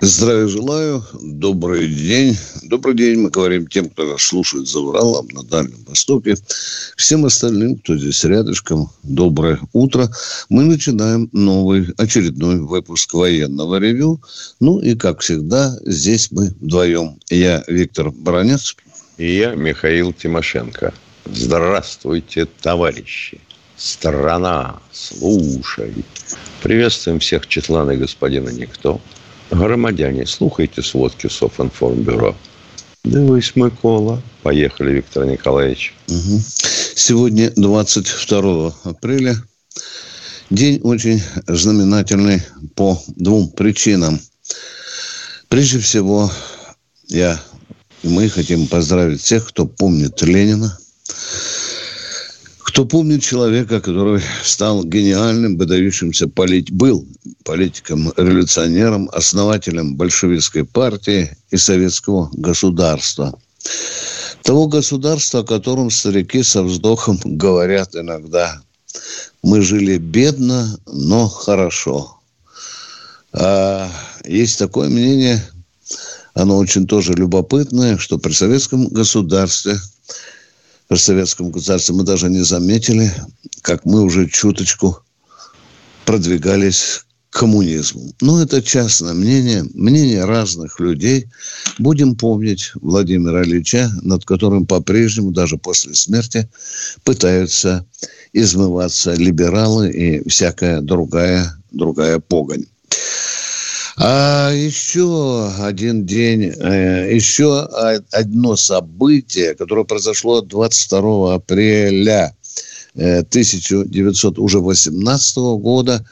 Здравия 0.00 0.46
желаю, 0.46 1.04
добрый 1.20 1.88
день. 1.88 2.36
Добрый 2.62 2.94
день 2.94 3.18
мы 3.18 3.30
говорим 3.30 3.66
тем, 3.66 3.90
кто 3.90 4.04
нас 4.04 4.22
слушает 4.22 4.68
за 4.68 4.78
Уралом, 4.78 5.26
на 5.32 5.42
Дальнем 5.42 5.84
Востоке. 5.88 6.36
Всем 6.96 7.24
остальным, 7.24 7.76
кто 7.78 7.96
здесь 7.96 8.22
рядышком, 8.22 8.90
доброе 9.02 9.58
утро. 9.72 10.08
Мы 10.50 10.62
начинаем 10.66 11.28
новый, 11.32 11.92
очередной 11.96 12.60
выпуск 12.60 13.12
военного 13.12 13.80
ревю. 13.80 14.22
Ну 14.60 14.78
и, 14.78 14.94
как 14.94 15.18
всегда, 15.18 15.76
здесь 15.84 16.30
мы 16.30 16.54
вдвоем. 16.60 17.18
Я 17.28 17.64
Виктор 17.66 18.12
Баранец. 18.12 18.76
И 19.16 19.36
я 19.36 19.56
Михаил 19.56 20.12
Тимошенко. 20.12 20.94
Здравствуйте, 21.26 22.46
товарищи. 22.62 23.40
Страна, 23.76 24.78
слушай. 24.92 25.92
Приветствуем 26.62 27.18
всех 27.18 27.48
Четлана 27.48 27.92
и 27.92 27.96
господина 27.96 28.50
Никто. 28.50 29.00
Громадяне, 29.50 30.26
слухайте 30.26 30.82
сводки 30.82 31.28
Софинформбюро. 31.28 32.36
Дивись, 33.04 33.56
Микола. 33.56 34.22
Поехали, 34.42 34.92
Виктор 34.92 35.24
Николаевич. 35.24 35.94
Сегодня 36.94 37.50
22 37.56 38.74
апреля. 38.84 39.36
День 40.50 40.80
очень 40.82 41.22
знаменательный 41.46 42.42
по 42.74 43.00
двум 43.16 43.50
причинам. 43.50 44.20
Прежде 45.48 45.78
всего, 45.78 46.30
я 47.06 47.40
мы 48.02 48.28
хотим 48.28 48.66
поздравить 48.66 49.22
тех, 49.22 49.46
кто 49.48 49.66
помнит 49.66 50.20
Ленина, 50.22 50.78
кто 52.78 52.84
помнит 52.84 53.24
человека, 53.24 53.80
который 53.80 54.22
стал 54.44 54.84
гениальным, 54.84 55.56
выдающимся 55.56 56.28
полит... 56.28 56.70
был 56.70 57.04
политиком, 57.44 58.12
революционером, 58.16 59.10
основателем 59.12 59.96
большевистской 59.96 60.64
партии 60.64 61.36
и 61.50 61.56
советского 61.56 62.30
государства. 62.34 63.36
Того 64.44 64.68
государства, 64.68 65.40
о 65.40 65.44
котором 65.44 65.90
старики 65.90 66.44
со 66.44 66.62
вздохом 66.62 67.18
говорят 67.24 67.96
иногда. 67.96 68.60
Мы 69.42 69.60
жили 69.62 69.98
бедно, 69.98 70.78
но 70.86 71.26
хорошо. 71.26 72.20
А 73.32 73.90
есть 74.24 74.56
такое 74.56 74.88
мнение, 74.88 75.42
оно 76.32 76.56
очень 76.56 76.86
тоже 76.86 77.14
любопытное, 77.14 77.98
что 77.98 78.18
при 78.18 78.30
советском 78.30 78.86
государстве– 78.86 79.80
при 80.88 80.96
советском 80.96 81.50
государстве 81.50 81.94
мы 81.94 82.02
даже 82.02 82.30
не 82.30 82.42
заметили, 82.42 83.12
как 83.62 83.84
мы 83.84 84.02
уже 84.02 84.26
чуточку 84.26 84.98
продвигались 86.06 87.04
к 87.28 87.40
коммунизму. 87.40 88.10
Но 88.22 88.40
это 88.40 88.62
частное 88.62 89.12
мнение, 89.12 89.64
мнение 89.74 90.24
разных 90.24 90.80
людей. 90.80 91.28
Будем 91.78 92.16
помнить 92.16 92.72
Владимира 92.80 93.44
Ильича, 93.44 93.90
над 94.00 94.24
которым 94.24 94.66
по-прежнему, 94.66 95.30
даже 95.30 95.58
после 95.58 95.94
смерти, 95.94 96.48
пытаются 97.04 97.86
измываться 98.32 99.12
либералы 99.12 99.90
и 99.90 100.28
всякая 100.28 100.80
другая, 100.80 101.52
другая 101.70 102.18
погонь. 102.18 102.64
А 104.00 104.52
еще 104.52 105.50
один 105.58 106.06
день, 106.06 106.44
э, 106.44 107.12
еще 107.12 107.62
одно 108.12 108.54
событие, 108.54 109.56
которое 109.56 109.84
произошло 109.84 110.40
22 110.40 111.34
апреля 111.34 112.32
1918 112.94 115.36
э, 115.36 115.40
года. 115.56 116.06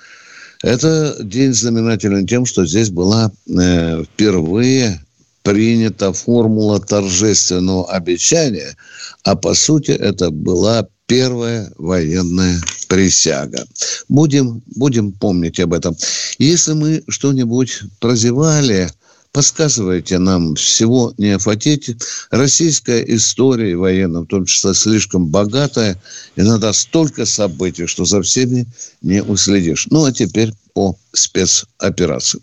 Это 0.65 1.17
день 1.21 1.55
знаменательный 1.55 2.27
тем, 2.27 2.45
что 2.45 2.67
здесь 2.67 2.91
была 2.91 3.31
э, 3.49 4.03
впервые 4.03 5.01
принята 5.45 6.13
формула 6.13 6.81
торжественного 6.81 7.89
обещания, 7.89 8.77
а 9.23 9.37
по 9.37 9.55
сути 9.55 9.93
это 9.93 10.33
была 10.33 10.89
первая 11.07 11.73
военная 11.77 12.61
присяга. 12.89 13.67
Будем, 14.09 14.63
будем 14.77 15.13
помнить 15.13 15.59
об 15.61 15.73
этом. 15.73 15.97
Если 16.39 16.73
мы 16.73 17.03
что-нибудь 17.09 17.81
прозевали, 18.01 18.91
подсказывайте 19.33 20.19
нам 20.19 20.55
всего 20.55 21.13
не 21.19 21.31
офатите. 21.31 21.97
Российская 22.31 23.03
история 23.15 23.77
военная, 23.77 24.23
в 24.23 24.27
том 24.27 24.47
числе, 24.47 24.75
слишком 24.75 25.27
богатая, 25.27 26.01
и 26.37 26.43
надо 26.43 26.73
столько 26.73 27.27
событий, 27.27 27.87
что 27.87 28.05
за 28.05 28.23
всеми 28.23 28.67
не 29.03 29.23
уследишь. 29.23 29.89
Ну, 29.91 30.05
а 30.05 30.13
теперь 30.13 30.53
по 30.75 30.97
спецоперации. 31.13 32.41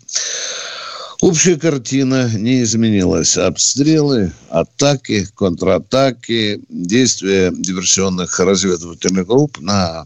Общая 1.24 1.56
картина 1.56 2.30
не 2.36 2.62
изменилась. 2.62 3.38
Обстрелы, 3.38 4.30
атаки, 4.50 5.26
контратаки, 5.34 6.60
действия 6.68 7.50
диверсионных 7.50 8.38
разведывательных 8.38 9.26
групп 9.26 9.58
на, 9.58 10.04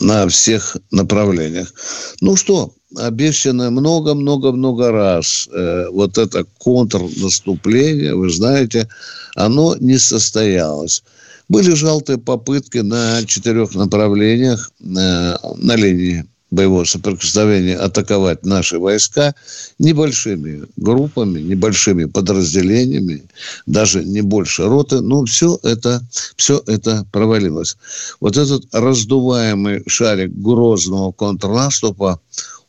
на 0.00 0.28
всех 0.28 0.76
направлениях. 0.90 1.72
Ну 2.20 2.36
что, 2.36 2.74
обещано 2.94 3.70
много-много-много 3.70 4.92
раз. 4.92 5.48
Э, 5.50 5.86
вот 5.90 6.18
это 6.18 6.44
контрнаступление, 6.58 8.14
вы 8.14 8.28
знаете, 8.28 8.90
оно 9.34 9.76
не 9.80 9.96
состоялось. 9.96 11.02
Были 11.48 11.72
желтые 11.72 12.18
попытки 12.18 12.78
на 12.78 13.24
четырех 13.24 13.74
направлениях 13.74 14.72
э, 14.78 14.84
на 14.84 15.74
линии 15.74 16.26
боевого 16.52 16.84
соприкосновения 16.84 17.76
атаковать 17.76 18.44
наши 18.44 18.78
войска 18.78 19.34
небольшими 19.78 20.64
группами, 20.76 21.40
небольшими 21.40 22.04
подразделениями, 22.04 23.24
даже 23.66 24.04
не 24.04 24.20
больше 24.20 24.64
роты, 24.66 25.00
но 25.00 25.24
все 25.24 25.58
это, 25.62 26.02
все 26.36 26.62
это 26.66 27.06
провалилось. 27.10 27.76
Вот 28.20 28.36
этот 28.36 28.66
раздуваемый 28.72 29.82
шарик 29.86 30.30
грозного 30.32 31.12
контрнаступа, 31.12 32.20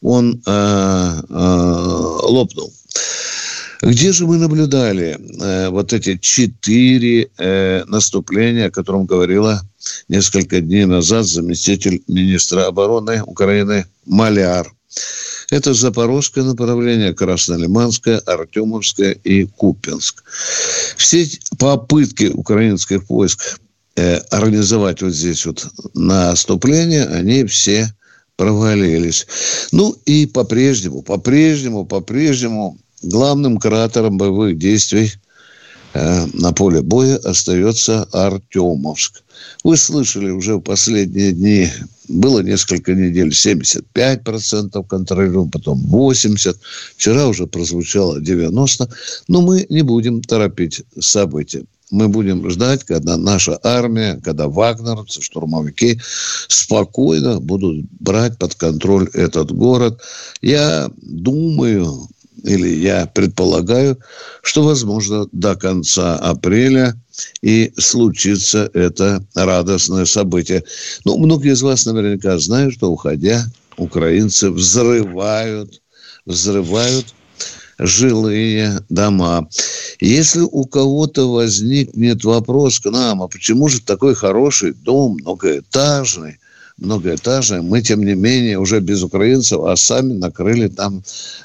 он 0.01 0.41
э, 0.45 1.21
э, 1.29 1.33
лопнул. 2.23 2.73
Где 3.83 4.13
же 4.13 4.25
мы 4.25 4.37
наблюдали 4.37 5.17
э, 5.19 5.69
вот 5.69 5.91
эти 5.91 6.17
четыре 6.17 7.29
э, 7.37 7.83
наступления, 7.85 8.67
о 8.67 8.71
котором 8.71 9.05
говорила 9.05 9.61
несколько 10.07 10.61
дней 10.61 10.85
назад 10.85 11.25
заместитель 11.25 12.01
министра 12.07 12.67
обороны 12.67 13.21
Украины 13.23 13.85
Маляр? 14.05 14.71
Это 15.51 15.73
Запорожское 15.73 16.45
направление, 16.45 17.13
Краснолиманское, 17.13 18.19
Артемовское 18.19 19.11
и 19.11 19.43
Купинск. 19.43 20.23
Все 20.95 21.27
попытки 21.59 22.31
украинских 22.33 23.09
войск 23.09 23.59
э, 23.97 24.15
организовать 24.31 25.01
вот 25.01 25.13
здесь 25.13 25.45
вот 25.45 25.67
наступление, 25.93 27.03
они 27.03 27.43
все 27.43 27.93
провалились. 28.37 29.27
Ну 29.73 29.93
и 30.05 30.25
по-прежнему, 30.25 31.01
по-прежнему, 31.01 31.85
по-прежнему 31.85 32.79
главным 33.03 33.57
кратером 33.57 34.17
боевых 34.17 34.57
действий 34.57 35.11
э, 35.93 36.25
на 36.33 36.53
поле 36.53 36.81
боя 36.81 37.17
остается 37.17 38.03
Артемовск. 38.11 39.23
Вы 39.63 39.77
слышали 39.77 40.29
уже 40.29 40.55
в 40.55 40.61
последние 40.61 41.31
дни, 41.31 41.69
было 42.07 42.41
несколько 42.41 42.93
недель 42.93 43.29
75% 43.29 44.87
контролируем, 44.87 45.49
потом 45.49 45.81
80%, 45.91 46.57
вчера 46.97 47.27
уже 47.27 47.47
прозвучало 47.47 48.19
90%, 48.19 48.89
но 49.27 49.41
мы 49.41 49.65
не 49.69 49.81
будем 49.81 50.21
торопить 50.21 50.83
события. 50.99 51.63
Мы 51.91 52.07
будем 52.07 52.49
ждать, 52.49 52.83
когда 52.85 53.17
наша 53.17 53.59
армия, 53.61 54.19
когда 54.23 54.47
вагнеровцы, 54.47 55.21
штурмовики 55.21 55.99
спокойно 56.47 57.39
будут 57.39 57.85
брать 57.99 58.37
под 58.39 58.55
контроль 58.55 59.09
этот 59.13 59.51
город. 59.51 60.01
Я 60.41 60.89
думаю, 61.03 62.07
или 62.43 62.67
я 62.67 63.05
предполагаю, 63.07 63.97
что, 64.41 64.63
возможно, 64.63 65.27
до 65.31 65.55
конца 65.55 66.17
апреля 66.17 66.95
и 67.41 67.73
случится 67.77 68.69
это 68.73 69.25
радостное 69.33 70.05
событие. 70.05 70.63
Ну, 71.05 71.17
многие 71.17 71.53
из 71.53 71.61
вас 71.61 71.85
наверняка 71.85 72.37
знают, 72.37 72.73
что, 72.75 72.91
уходя, 72.91 73.45
украинцы 73.77 74.49
взрывают, 74.51 75.81
взрывают 76.25 77.13
жилые 77.79 78.79
дома. 78.89 79.47
Если 79.99 80.41
у 80.41 80.65
кого-то 80.65 81.31
возникнет 81.31 82.23
вопрос 82.23 82.79
к 82.79 82.89
нам, 82.89 83.23
а 83.23 83.27
почему 83.27 83.67
же 83.69 83.81
такой 83.81 84.15
хороший 84.15 84.73
дом, 84.73 85.17
многоэтажный, 85.21 86.39
многоэтажная. 86.77 87.61
Мы, 87.61 87.81
тем 87.81 88.03
не 88.03 88.15
менее, 88.15 88.59
уже 88.59 88.79
без 88.79 89.03
украинцев, 89.03 89.61
а 89.63 89.75
сами 89.75 90.13
накрыли 90.13 90.67
там 90.67 91.03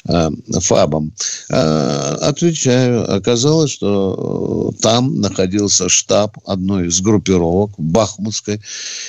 э, 0.08 0.30
ФАБом. 0.60 1.12
Э, 1.50 2.16
отвечаю, 2.20 3.14
оказалось, 3.14 3.70
что 3.70 4.72
э, 4.72 4.82
там 4.82 5.20
находился 5.20 5.88
штаб 5.88 6.38
одной 6.46 6.88
из 6.88 7.00
группировок, 7.00 7.72
Бахмутской, 7.78 8.60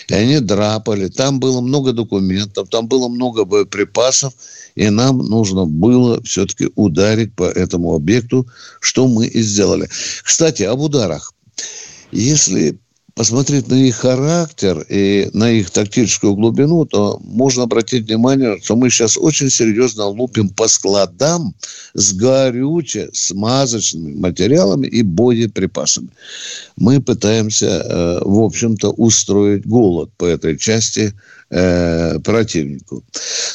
и 0.07 0.13
они 0.13 0.39
драпали. 0.39 1.07
Там 1.07 1.39
было 1.39 1.61
много 1.61 1.93
документов, 1.93 2.69
там 2.69 2.87
было 2.87 3.07
много 3.07 3.45
боеприпасов, 3.45 4.33
и 4.75 4.89
нам 4.89 5.17
нужно 5.19 5.65
было 5.65 6.21
все-таки 6.23 6.69
ударить 6.75 7.33
по 7.33 7.43
этому 7.43 7.93
объекту, 7.93 8.47
что 8.79 9.07
мы 9.07 9.27
и 9.27 9.41
сделали. 9.41 9.89
Кстати, 10.23 10.63
об 10.63 10.79
ударах. 10.79 11.33
Если 12.11 12.79
посмотреть 13.15 13.67
на 13.67 13.75
их 13.75 13.95
характер 13.97 14.85
и 14.89 15.29
на 15.33 15.51
их 15.51 15.69
тактическую 15.71 16.35
глубину, 16.35 16.85
то 16.85 17.19
можно 17.23 17.63
обратить 17.63 18.07
внимание, 18.07 18.59
что 18.63 18.75
мы 18.75 18.89
сейчас 18.89 19.17
очень 19.17 19.49
серьезно 19.49 20.05
лупим 20.05 20.49
по 20.49 20.67
складам 20.67 21.53
с 21.93 22.13
горюче 22.13 23.09
смазочными 23.13 24.15
материалами 24.15 24.87
и 24.87 25.03
боеприпасами. 25.03 26.09
Мы 26.77 27.01
пытаемся, 27.01 27.67
э, 27.67 28.19
в 28.23 28.39
общем-то, 28.39 28.91
устроить 28.91 29.65
голод 29.65 30.09
по 30.17 30.25
этой 30.25 30.57
части 30.57 31.13
э, 31.49 32.19
противнику. 32.19 33.03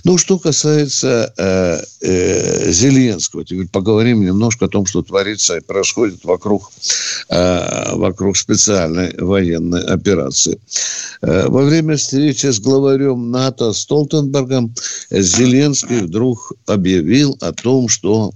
Ну, 0.04 0.18
что 0.18 0.38
касается 0.38 1.32
э, 1.38 2.70
Зеленского, 2.70 3.44
теперь 3.44 3.68
поговорим 3.68 4.24
немножко 4.24 4.66
о 4.66 4.68
том, 4.68 4.84
что 4.84 5.02
творится 5.02 5.56
и 5.56 5.60
происходит 5.60 6.24
вокруг, 6.24 6.70
вокруг 7.28 8.36
специальной 8.36 9.14
военной 9.16 9.53
операции. 9.56 10.58
Э, 11.22 11.48
во 11.48 11.62
время 11.62 11.96
встречи 11.96 12.46
с 12.46 12.60
главарем 12.60 13.30
НАТО 13.30 13.72
Столтенбергом 13.72 14.74
Зеленский 15.10 16.00
вдруг 16.00 16.52
объявил 16.66 17.36
о 17.40 17.52
том, 17.52 17.88
что 17.88 18.32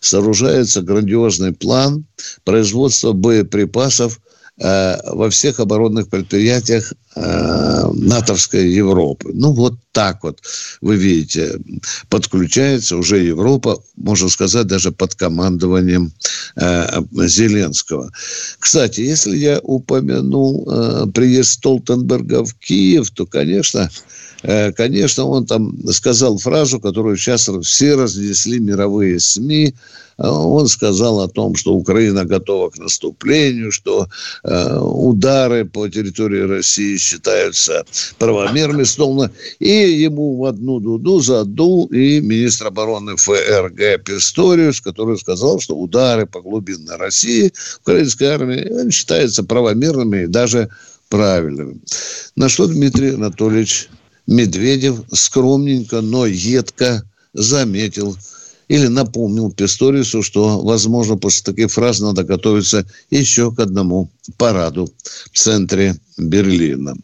сооружается 0.00 0.82
грандиозный 0.82 1.52
план 1.52 2.04
производства 2.44 3.12
боеприпасов 3.12 4.20
во 4.58 5.30
всех 5.30 5.60
оборонных 5.60 6.08
предприятиях 6.08 6.92
э, 7.14 7.90
натовской 7.92 8.68
Европы. 8.70 9.30
Ну, 9.32 9.52
вот 9.52 9.74
так 9.92 10.22
вот, 10.22 10.40
вы 10.80 10.96
видите, 10.96 11.60
подключается 12.08 12.96
уже 12.96 13.18
Европа, 13.18 13.80
можно 13.96 14.28
сказать, 14.28 14.66
даже 14.66 14.92
под 14.92 15.14
командованием 15.14 16.12
э, 16.56 16.86
Зеленского. 17.12 18.10
Кстати, 18.58 19.00
если 19.00 19.36
я 19.36 19.60
упомянул 19.62 20.68
э, 20.68 21.06
приезд 21.14 21.52
Столтенберга 21.52 22.44
в 22.44 22.54
Киев, 22.54 23.10
то, 23.10 23.26
конечно, 23.26 23.90
э, 24.42 24.72
конечно, 24.72 25.24
он 25.24 25.46
там 25.46 25.76
сказал 25.92 26.38
фразу, 26.38 26.80
которую 26.80 27.16
сейчас 27.16 27.48
все 27.62 27.94
разнесли 27.94 28.58
мировые 28.58 29.20
СМИ, 29.20 29.74
он 30.18 30.66
сказал 30.66 31.20
о 31.20 31.28
том, 31.28 31.54
что 31.54 31.74
Украина 31.74 32.24
готова 32.24 32.70
к 32.70 32.78
наступлению, 32.78 33.70
что 33.70 34.08
э, 34.42 34.78
удары 34.78 35.64
по 35.64 35.88
территории 35.88 36.40
России 36.40 36.96
считаются 36.96 37.84
правомерными, 38.18 38.82
словно 38.82 39.30
и 39.60 39.70
ему 39.70 40.36
в 40.36 40.44
одну 40.44 40.80
дуду 40.80 41.20
задул 41.20 41.86
и 41.86 42.20
министр 42.20 42.66
обороны 42.66 43.16
ФРГ 43.16 44.04
Писториус, 44.04 44.80
который 44.80 45.18
сказал, 45.18 45.60
что 45.60 45.76
удары 45.76 46.26
по 46.26 46.40
глубинной 46.42 46.96
России 46.96 47.52
украинской 47.82 48.24
армии 48.24 48.90
считаются 48.90 49.44
правомерными 49.44 50.24
и 50.24 50.26
даже 50.26 50.68
правильными. 51.08 51.80
На 52.34 52.48
что 52.48 52.66
Дмитрий 52.66 53.14
Анатольевич 53.14 53.88
Медведев 54.26 55.00
скромненько, 55.12 56.00
но 56.00 56.26
едко 56.26 57.04
заметил– 57.34 58.16
или 58.68 58.86
напомнил 58.86 59.50
Писториусу, 59.50 60.22
что, 60.22 60.60
возможно, 60.60 61.16
после 61.16 61.44
таких 61.44 61.72
фраз 61.72 62.00
надо 62.00 62.22
готовиться 62.24 62.86
еще 63.10 63.50
к 63.50 63.58
одному 63.60 64.10
параду 64.36 64.88
в 65.32 65.38
центре 65.38 65.96
Берлина. 66.18 66.94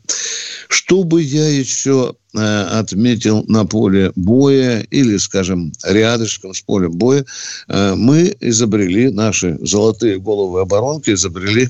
Что 0.68 1.04
бы 1.04 1.22
я 1.22 1.48
еще 1.48 2.14
э, 2.34 2.38
отметил 2.40 3.44
на 3.48 3.64
поле 3.64 4.12
боя 4.16 4.86
или, 4.90 5.16
скажем, 5.16 5.72
рядышком 5.84 6.52
с 6.52 6.60
полем 6.60 6.92
боя, 6.92 7.24
э, 7.68 7.94
мы 7.94 8.36
изобрели, 8.40 9.10
наши 9.10 9.58
золотые 9.62 10.18
головы 10.18 10.60
оборонки 10.60 11.10
изобрели 11.10 11.68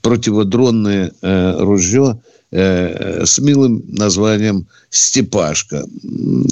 противодронное 0.00 1.12
э, 1.20 1.56
ружье 1.58 2.20
э, 2.54 3.26
с 3.26 3.38
милым 3.40 3.82
названием 3.88 4.66
«Степашка». 4.90 5.84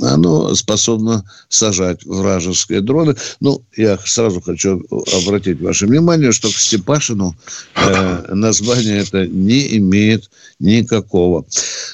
Оно 0.02 0.54
способно 0.54 1.24
сажать 1.48 2.04
вражеские 2.04 2.80
дроны. 2.80 3.14
Ну, 3.40 3.62
я 3.76 3.96
сразу 4.04 4.40
хочу 4.40 4.82
обратить 4.90 5.60
ваше 5.60 5.86
внимание, 5.86 6.32
что 6.32 6.48
к 6.48 6.54
Степашину 6.54 7.36
э, 7.76 8.34
название 8.34 8.98
это 8.98 9.26
не 9.28 9.76
имеет 9.76 10.28
никакого. 10.58 11.46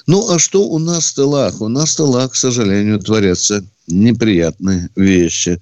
Ну, 0.06 0.30
а 0.30 0.38
что 0.38 0.62
у 0.62 0.78
нас 0.78 1.10
в 1.10 1.14
тылах? 1.14 1.60
У 1.60 1.68
нас 1.68 1.90
в 1.90 1.96
тылах, 1.96 2.32
к 2.32 2.36
сожалению, 2.36 3.00
творятся 3.00 3.62
неприятные 3.88 4.88
вещи. 4.96 5.60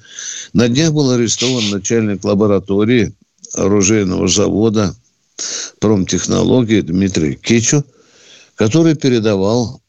На 0.52 0.68
днях 0.68 0.92
был 0.92 1.10
арестован 1.10 1.70
начальник 1.70 2.24
лаборатории 2.24 3.12
оружейного 3.54 4.28
завода 4.28 4.94
промтехнологии 5.80 6.80
Дмитрий 6.80 7.34
Кичу– 7.34 7.84
который 8.56 8.96
передавал 8.96 9.80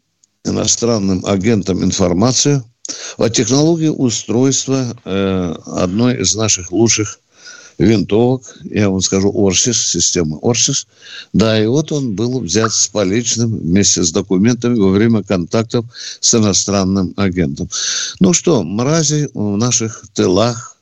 иностранным 0.43 1.25
агентам 1.25 1.83
информацию 1.83 2.63
о 3.17 3.29
технологии 3.29 3.89
устройства 3.89 4.95
э, 5.03 5.55
одной 5.65 6.21
из 6.21 6.35
наших 6.35 6.71
лучших 6.71 7.19
винтовок, 7.77 8.41
я 8.63 8.89
вам 8.89 9.01
скажу, 9.01 9.31
Орсис, 9.35 9.77
системы 9.77 10.39
Орсис. 10.41 10.87
Да, 11.33 11.61
и 11.61 11.67
вот 11.67 11.91
он 11.91 12.15
был 12.15 12.39
взят 12.39 12.73
с 12.73 12.87
поличным 12.87 13.55
вместе 13.59 14.03
с 14.03 14.11
документами 14.11 14.79
во 14.79 14.89
время 14.89 15.23
контактов 15.23 15.85
с 16.19 16.33
иностранным 16.33 17.13
агентом. 17.17 17.69
Ну 18.19 18.33
что, 18.33 18.63
мразей 18.63 19.29
в 19.33 19.57
наших 19.57 20.05
тылах, 20.13 20.77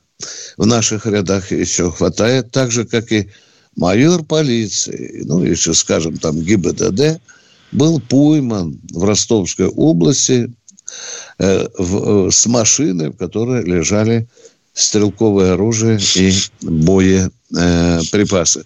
в 0.56 0.64
наших 0.64 1.06
рядах 1.06 1.52
еще 1.52 1.90
хватает, 1.90 2.50
так 2.50 2.70
же, 2.70 2.86
как 2.86 3.12
и 3.12 3.28
майор 3.76 4.24
полиции, 4.24 5.22
ну, 5.26 5.42
еще, 5.42 5.74
скажем, 5.74 6.16
там 6.16 6.40
ГИБДД– 6.40 7.20
был 7.72 8.00
пойман 8.00 8.80
в 8.92 9.04
Ростовской 9.04 9.66
области 9.66 10.52
э, 11.38 11.66
в, 11.78 12.28
э, 12.28 12.30
с 12.30 12.46
машины, 12.46 13.10
в 13.10 13.16
которой 13.16 13.64
лежали 13.64 14.28
стрелковое 14.72 15.54
оружие 15.54 15.98
и 16.16 16.32
бои 16.62 17.20
э, 17.54 18.00
припасы. 18.10 18.64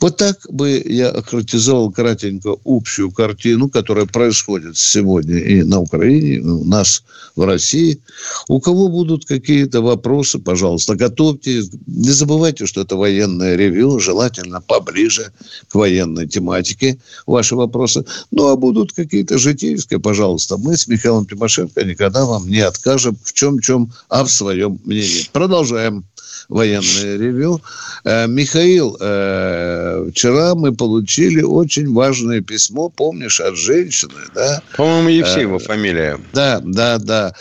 Вот 0.00 0.16
так 0.16 0.38
бы 0.48 0.82
я 0.84 1.10
охарактеризовал 1.10 1.90
кратенько 1.90 2.56
общую 2.64 3.10
картину, 3.10 3.68
которая 3.68 4.06
происходит 4.06 4.76
сегодня 4.76 5.38
и 5.38 5.62
на 5.62 5.80
Украине, 5.80 6.36
и 6.36 6.40
у 6.40 6.64
нас 6.64 7.02
в 7.34 7.44
России. 7.44 8.00
У 8.48 8.60
кого 8.60 8.88
будут 8.88 9.26
какие-то 9.26 9.80
вопросы, 9.80 10.38
пожалуйста, 10.38 10.96
готовьте. 10.96 11.62
Не 11.86 12.10
забывайте, 12.10 12.66
что 12.66 12.80
это 12.80 12.96
военное 12.96 13.56
ревью, 13.56 13.98
желательно 13.98 14.60
поближе 14.60 15.32
к 15.68 15.74
военной 15.74 16.26
тематике 16.26 16.98
ваши 17.26 17.54
вопросы. 17.54 18.04
Ну, 18.30 18.48
а 18.48 18.56
будут 18.56 18.92
какие-то 18.92 19.38
житейские, 19.38 20.00
пожалуйста. 20.00 20.56
Мы 20.56 20.76
с 20.76 20.88
Михаилом 20.88 21.26
Тимошенко 21.26 21.84
никогда 21.84 22.24
вам 22.24 22.48
не 22.48 22.60
откажем 22.60 23.16
в 23.22 23.32
чем-чем, 23.32 23.92
а 24.08 24.24
в 24.24 24.30
своем 24.30 24.80
мнении. 24.84 25.28
Продолжаем 25.32 26.04
военное 26.48 27.16
ревю. 27.16 27.60
Э, 28.04 28.26
Михаил, 28.26 28.96
э, 29.00 30.08
вчера 30.10 30.54
мы 30.54 30.74
получили 30.74 31.42
очень 31.42 31.92
важное 31.92 32.40
письмо, 32.40 32.88
помнишь, 32.88 33.40
от 33.40 33.56
женщины, 33.56 34.20
да? 34.34 34.62
По-моему, 34.76 35.08
Евсеева 35.08 35.56
э, 35.56 35.58
фамилия. 35.58 36.20
Да, 36.32 36.60
да, 36.62 36.98
да. 36.98 37.34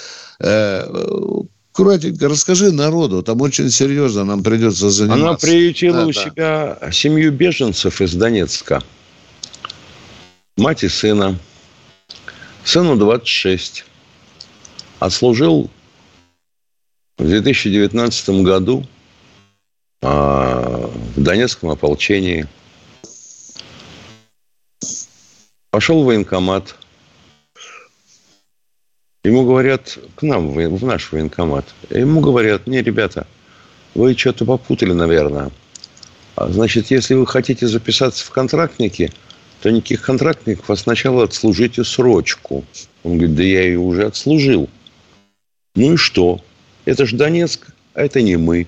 Кратенько 1.72 2.30
расскажи 2.30 2.72
народу, 2.72 3.22
там 3.22 3.42
очень 3.42 3.70
серьезно 3.70 4.24
нам 4.24 4.44
придется 4.44 4.90
заниматься. 4.90 5.28
Она 5.28 5.38
приютила 5.38 5.98
да, 6.00 6.06
у 6.06 6.14
да. 6.14 6.22
себя 6.22 6.92
семью 6.92 7.34
беженцев 7.34 8.02
из 8.02 8.14
Донецка. 8.14 8.82
Мать 10.56 10.84
и 10.84 10.88
сына. 10.88 11.38
Сыну 12.64 12.96
26. 12.96 13.84
Отслужил 15.00 15.70
в 17.18 17.28
2019 17.28 18.30
году 18.42 18.86
в 20.06 21.14
Донецком 21.16 21.72
ополчении. 21.72 22.48
Пошел 25.72 26.04
в 26.04 26.06
военкомат. 26.06 26.76
Ему 29.24 29.46
говорят, 29.46 29.98
к 30.16 30.22
нам, 30.22 30.52
в 30.52 30.86
наш 30.86 31.12
военкомат. 31.12 31.66
Ему 31.90 32.22
говорят, 32.22 32.68
не, 32.68 32.82
ребята, 32.82 33.26
Вы 33.96 34.16
что-то 34.16 34.46
попутали, 34.46 34.92
наверное. 34.92 35.52
А, 36.36 36.50
значит, 36.50 36.92
если 36.92 37.16
вы 37.16 37.26
хотите 37.26 37.68
записаться 37.68 38.24
в 38.26 38.30
контрактники, 38.30 39.12
то 39.62 39.72
никаких 39.72 40.02
контрактников, 40.02 40.70
а 40.70 40.76
сначала 40.76 41.24
отслужите 41.24 41.84
срочку. 41.84 42.64
Он 43.04 43.18
говорит, 43.18 43.36
да 43.36 43.44
я 43.44 43.64
ее 43.64 43.80
уже 43.80 44.06
отслужил. 44.06 44.70
Ну 45.76 45.94
и 45.94 45.98
что? 45.98 46.42
Это 46.84 47.06
же 47.06 47.16
Донецк, 47.16 47.68
а 47.94 48.04
это 48.04 48.22
не 48.22 48.36
мы. 48.36 48.68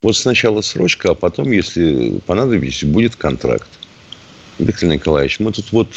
Вот 0.00 0.16
сначала 0.16 0.60
срочка, 0.60 1.10
а 1.10 1.14
потом, 1.14 1.50
если 1.50 2.20
понадобится, 2.26 2.86
будет 2.86 3.16
контракт. 3.16 3.68
Виктор 4.58 4.88
Николаевич, 4.88 5.40
мы 5.40 5.52
тут 5.52 5.72
вот 5.72 5.88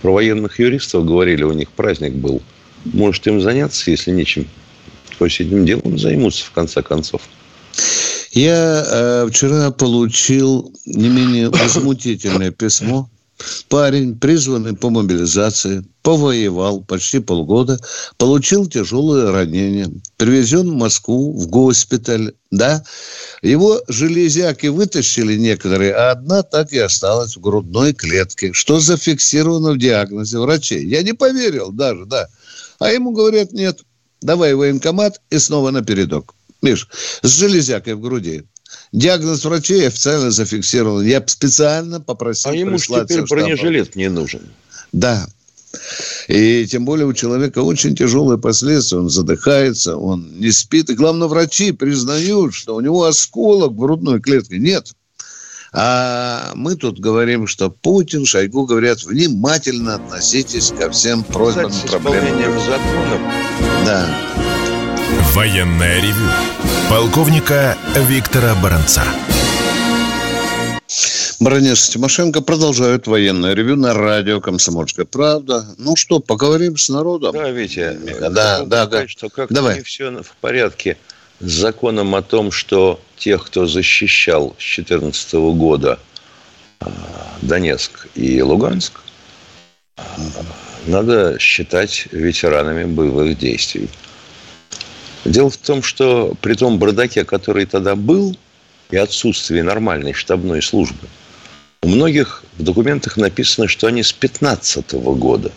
про 0.00 0.12
военных 0.12 0.58
юристов 0.58 1.04
говорили, 1.04 1.42
у 1.42 1.52
них 1.52 1.70
праздник 1.70 2.14
был. 2.14 2.42
Может, 2.84 3.26
им 3.26 3.40
заняться, 3.40 3.90
если 3.90 4.12
нечем? 4.12 4.46
Пусть 5.18 5.40
этим 5.40 5.66
делом 5.66 5.98
займутся, 5.98 6.44
в 6.44 6.52
конце 6.52 6.82
концов. 6.82 7.22
Я 8.30 8.84
э, 8.86 9.28
вчера 9.30 9.70
получил 9.72 10.72
не 10.86 11.08
менее 11.08 11.50
возмутительное 11.50 12.52
письмо 12.52 13.08
Парень, 13.68 14.18
призванный 14.18 14.74
по 14.74 14.90
мобилизации, 14.90 15.84
повоевал 16.02 16.80
почти 16.80 17.20
полгода, 17.20 17.78
получил 18.16 18.66
тяжелое 18.66 19.30
ранение, 19.30 19.88
привезен 20.16 20.70
в 20.70 20.74
Москву 20.74 21.32
в 21.38 21.46
госпиталь, 21.46 22.32
да. 22.50 22.84
Его 23.42 23.80
железяки 23.86 24.66
вытащили 24.66 25.36
некоторые, 25.36 25.94
а 25.94 26.10
одна 26.10 26.42
так 26.42 26.72
и 26.72 26.78
осталась 26.78 27.36
в 27.36 27.40
грудной 27.40 27.92
клетке, 27.92 28.52
что 28.52 28.80
зафиксировано 28.80 29.72
в 29.72 29.78
диагнозе 29.78 30.38
врачей. 30.38 30.84
Я 30.84 31.02
не 31.02 31.12
поверил 31.12 31.70
даже, 31.70 32.06
да. 32.06 32.28
А 32.80 32.90
ему 32.90 33.12
говорят, 33.12 33.52
нет, 33.52 33.80
давай 34.20 34.54
военкомат 34.54 35.20
и 35.30 35.38
снова 35.38 35.70
на 35.70 35.82
передок. 35.82 36.34
Миш, 36.60 36.88
с 37.22 37.38
железякой 37.38 37.94
в 37.94 38.00
груди. 38.00 38.44
Диагноз 38.92 39.44
врачей 39.44 39.86
официально 39.86 40.30
зафиксирован. 40.30 41.04
Я 41.04 41.22
специально 41.26 42.00
попросил 42.00 42.52
А 42.52 42.54
ему 42.54 42.78
теперь 42.78 43.22
бронежилет 43.22 43.96
не 43.96 44.08
нужен. 44.08 44.42
Да. 44.92 45.26
И 46.28 46.66
тем 46.66 46.84
более 46.84 47.06
у 47.06 47.12
человека 47.12 47.58
очень 47.58 47.94
тяжелые 47.94 48.38
последствия. 48.38 48.98
Он 48.98 49.10
задыхается, 49.10 49.96
он 49.96 50.38
не 50.38 50.50
спит. 50.50 50.88
И 50.90 50.94
главное, 50.94 51.28
врачи 51.28 51.72
признают, 51.72 52.54
что 52.54 52.74
у 52.76 52.80
него 52.80 53.04
осколок 53.04 53.72
в 53.72 53.76
грудной 53.76 54.20
клетке. 54.20 54.58
Нет. 54.58 54.92
А 55.72 56.52
мы 56.54 56.76
тут 56.76 56.98
говорим, 56.98 57.46
что 57.46 57.70
Путин, 57.70 58.24
Шойгу 58.24 58.64
говорят, 58.64 59.04
внимательно 59.04 59.96
относитесь 59.96 60.72
ко 60.78 60.90
всем 60.90 61.22
просьбам 61.22 61.70
проблемам. 61.86 62.58
Да. 63.84 64.08
Военная 65.38 66.00
ревю. 66.00 66.28
Полковника 66.90 67.78
Виктора 67.94 68.56
Баранца. 68.56 69.04
Баранец 71.38 71.90
Тимошенко 71.90 72.40
продолжают 72.40 73.06
военное 73.06 73.54
ревю 73.54 73.76
на 73.76 73.94
радио 73.94 74.40
«Комсомольская 74.40 75.06
правда». 75.06 75.64
Ну 75.78 75.94
что, 75.94 76.18
поговорим 76.18 76.76
с 76.76 76.88
народом? 76.88 77.34
Да, 77.34 77.50
Витя, 77.50 77.96
да, 78.30 78.64
да, 78.64 78.86
да. 78.86 79.06
что 79.06 79.28
как 79.28 79.52
Давай. 79.52 79.76
не 79.76 79.82
все 79.84 80.10
в 80.10 80.34
порядке 80.40 80.96
с 81.38 81.52
законом 81.52 82.16
о 82.16 82.22
том, 82.22 82.50
что 82.50 83.00
тех, 83.16 83.46
кто 83.46 83.68
защищал 83.68 84.56
с 84.58 84.74
2014 84.74 85.34
года 85.34 86.00
а, 86.80 86.90
Донецк 87.42 88.08
и 88.16 88.42
Луганск, 88.42 88.94
а, 89.96 90.02
надо 90.86 91.38
считать 91.38 92.08
ветеранами 92.10 92.82
боевых 92.86 93.38
действий. 93.38 93.88
Дело 95.24 95.50
в 95.50 95.56
том, 95.56 95.82
что 95.82 96.34
при 96.40 96.54
том 96.54 96.78
бардаке, 96.78 97.24
который 97.24 97.66
тогда 97.66 97.96
был, 97.96 98.36
и 98.90 98.96
отсутствии 98.96 99.60
нормальной 99.60 100.12
штабной 100.12 100.62
службы, 100.62 101.08
у 101.82 101.88
многих 101.88 102.44
в 102.56 102.62
документах 102.62 103.16
написано, 103.16 103.68
что 103.68 103.86
они 103.86 104.02
с 104.02 104.12
15 104.12 104.92
года. 104.92 105.52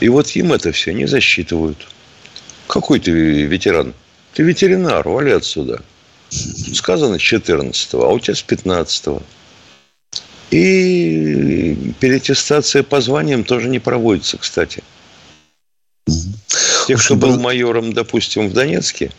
И 0.00 0.08
вот 0.08 0.28
им 0.30 0.52
это 0.52 0.72
все 0.72 0.92
не 0.92 1.06
засчитывают. 1.06 1.86
Какой 2.66 3.00
ты 3.00 3.10
ветеран? 3.10 3.94
Ты 4.34 4.42
ветеринар, 4.42 5.08
вали 5.08 5.32
отсюда. 5.32 5.82
Сказано 6.30 7.18
с 7.18 7.22
14 7.22 7.94
а 7.94 8.08
у 8.08 8.18
тебя 8.18 8.34
с 8.34 8.42
15 8.42 9.06
-го. 9.06 9.22
И 10.50 11.94
перетестация 12.00 12.82
по 12.82 13.00
званиям 13.00 13.44
тоже 13.44 13.68
не 13.68 13.78
проводится, 13.78 14.38
кстати. 14.38 14.82
Тех, 16.86 17.04
кто 17.04 17.16
был 17.16 17.38
майором, 17.38 17.92
допустим, 17.92 18.48
в 18.48 18.52
Донецке, 18.52 19.10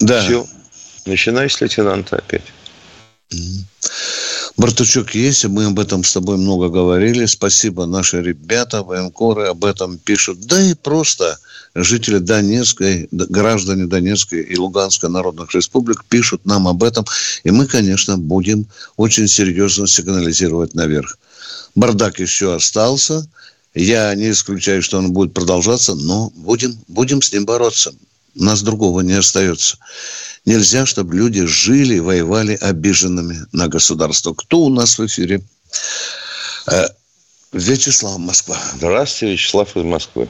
да. 0.00 0.22
все, 0.22 0.46
начиная 1.06 1.48
с 1.48 1.60
лейтенанта 1.60 2.16
опять. 2.16 2.44
Бартучок 4.56 5.14
есть, 5.14 5.44
мы 5.46 5.66
об 5.66 5.78
этом 5.78 6.02
с 6.02 6.12
тобой 6.12 6.38
много 6.38 6.68
говорили. 6.68 7.26
Спасибо, 7.26 7.84
наши 7.84 8.22
ребята, 8.22 8.82
военкоры 8.82 9.48
об 9.48 9.64
этом 9.64 9.98
пишут. 9.98 10.46
Да 10.46 10.62
и 10.62 10.74
просто 10.74 11.38
жители 11.74 12.18
Донецкой, 12.18 13.08
граждане 13.10 13.86
Донецкой 13.86 14.40
и 14.40 14.56
Луганской 14.56 15.10
народных 15.10 15.54
республик 15.54 16.04
пишут 16.06 16.46
нам 16.46 16.68
об 16.68 16.82
этом. 16.82 17.04
И 17.44 17.50
мы, 17.50 17.66
конечно, 17.66 18.16
будем 18.16 18.66
очень 18.96 19.28
серьезно 19.28 19.86
сигнализировать 19.86 20.74
наверх. 20.74 21.18
Бардак 21.74 22.20
еще 22.20 22.54
остался. 22.54 23.28
Я 23.76 24.14
не 24.14 24.30
исключаю, 24.30 24.82
что 24.82 24.96
он 24.96 25.12
будет 25.12 25.34
продолжаться, 25.34 25.94
но 25.94 26.32
будем, 26.34 26.78
будем 26.88 27.20
с 27.20 27.30
ним 27.30 27.44
бороться. 27.44 27.94
У 28.34 28.42
нас 28.42 28.62
другого 28.62 29.02
не 29.02 29.12
остается. 29.12 29.76
Нельзя, 30.46 30.86
чтобы 30.86 31.14
люди 31.14 31.44
жили, 31.44 31.98
воевали 31.98 32.56
обиженными 32.58 33.36
на 33.52 33.68
государство. 33.68 34.32
Кто 34.32 34.60
у 34.60 34.70
нас 34.70 34.98
в 34.98 35.04
эфире? 35.04 35.42
Э, 36.68 36.86
Вячеслав, 37.52 38.16
Москва. 38.18 38.58
Здравствуйте, 38.76 39.34
Вячеслав 39.34 39.76
из 39.76 39.84
Москвы. 39.84 40.26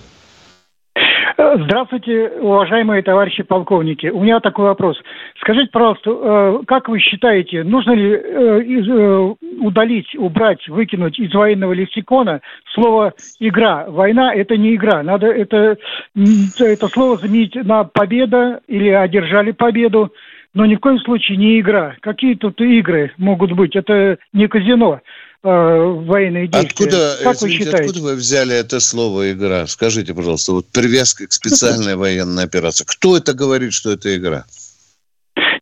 Здравствуйте, 1.55 2.33
уважаемые 2.41 3.03
товарищи 3.03 3.43
полковники. 3.45 4.09
У 4.09 4.21
меня 4.21 4.41
такой 4.41 4.65
вопрос. 4.65 5.01
Скажите, 5.41 5.71
пожалуйста, 5.71 6.11
э, 6.11 6.59
как 6.67 6.89
вы 6.89 6.99
считаете, 6.99 7.63
нужно 7.63 7.93
ли 7.93 8.11
э, 8.11 8.63
э, 8.63 9.35
удалить, 9.61 10.13
убрать, 10.17 10.67
выкинуть 10.69 11.19
из 11.21 11.33
военного 11.33 11.73
лексикона 11.73 12.41
слово 12.75 13.15
«игра»? 13.39 13.87
Война– 13.89 14.35
это 14.35 14.57
не 14.57 14.75
игра. 14.75 15.03
Надо 15.05 15.27
это, 15.29 15.77
это 16.17 16.89
слово 16.89 17.17
заменить 17.17 17.55
на 17.55 17.85
«победа» 17.85 18.61
или 18.67 18.89
«одержали 18.89 19.53
победу», 19.53 20.13
но 20.53 20.67
ни 20.67 20.75
в 20.75 20.81
коем 20.81 20.99
случае 20.99 21.37
не 21.37 21.61
игра. 21.61 21.97
Какие 22.01 22.35
тут 22.35 22.61
игры 22.61 23.13
могут 23.19 23.53
быть? 23.53 23.77
Это 23.77 24.19
не 24.33 24.49
казино. 24.49 25.01
Э, 25.47 26.03
военные 26.07 26.49
действия. 26.49 26.69
Откуда, 26.69 27.19
как 27.23 27.37
извините, 27.37 27.59
вы 27.59 27.65
считаете? 27.65 27.91
откуда 27.91 28.05
вы 28.05 28.15
взяли 28.17 28.57
это 28.57 28.81
слово 28.81 29.31
«игра»? 29.31 29.69
Скажите, 29.69 30.13
пожалуйста, 30.13 30.51
вот 30.51 30.67
привязка 30.67 31.25
к 31.29 31.33
специальной 31.33 31.95
военной 32.05 32.43
операции. 32.43 32.85
Кто 32.85 33.17
это 33.17 33.33
говорит, 33.33 33.73
что 33.73 33.93
это 33.93 34.17
игра? 34.17 34.45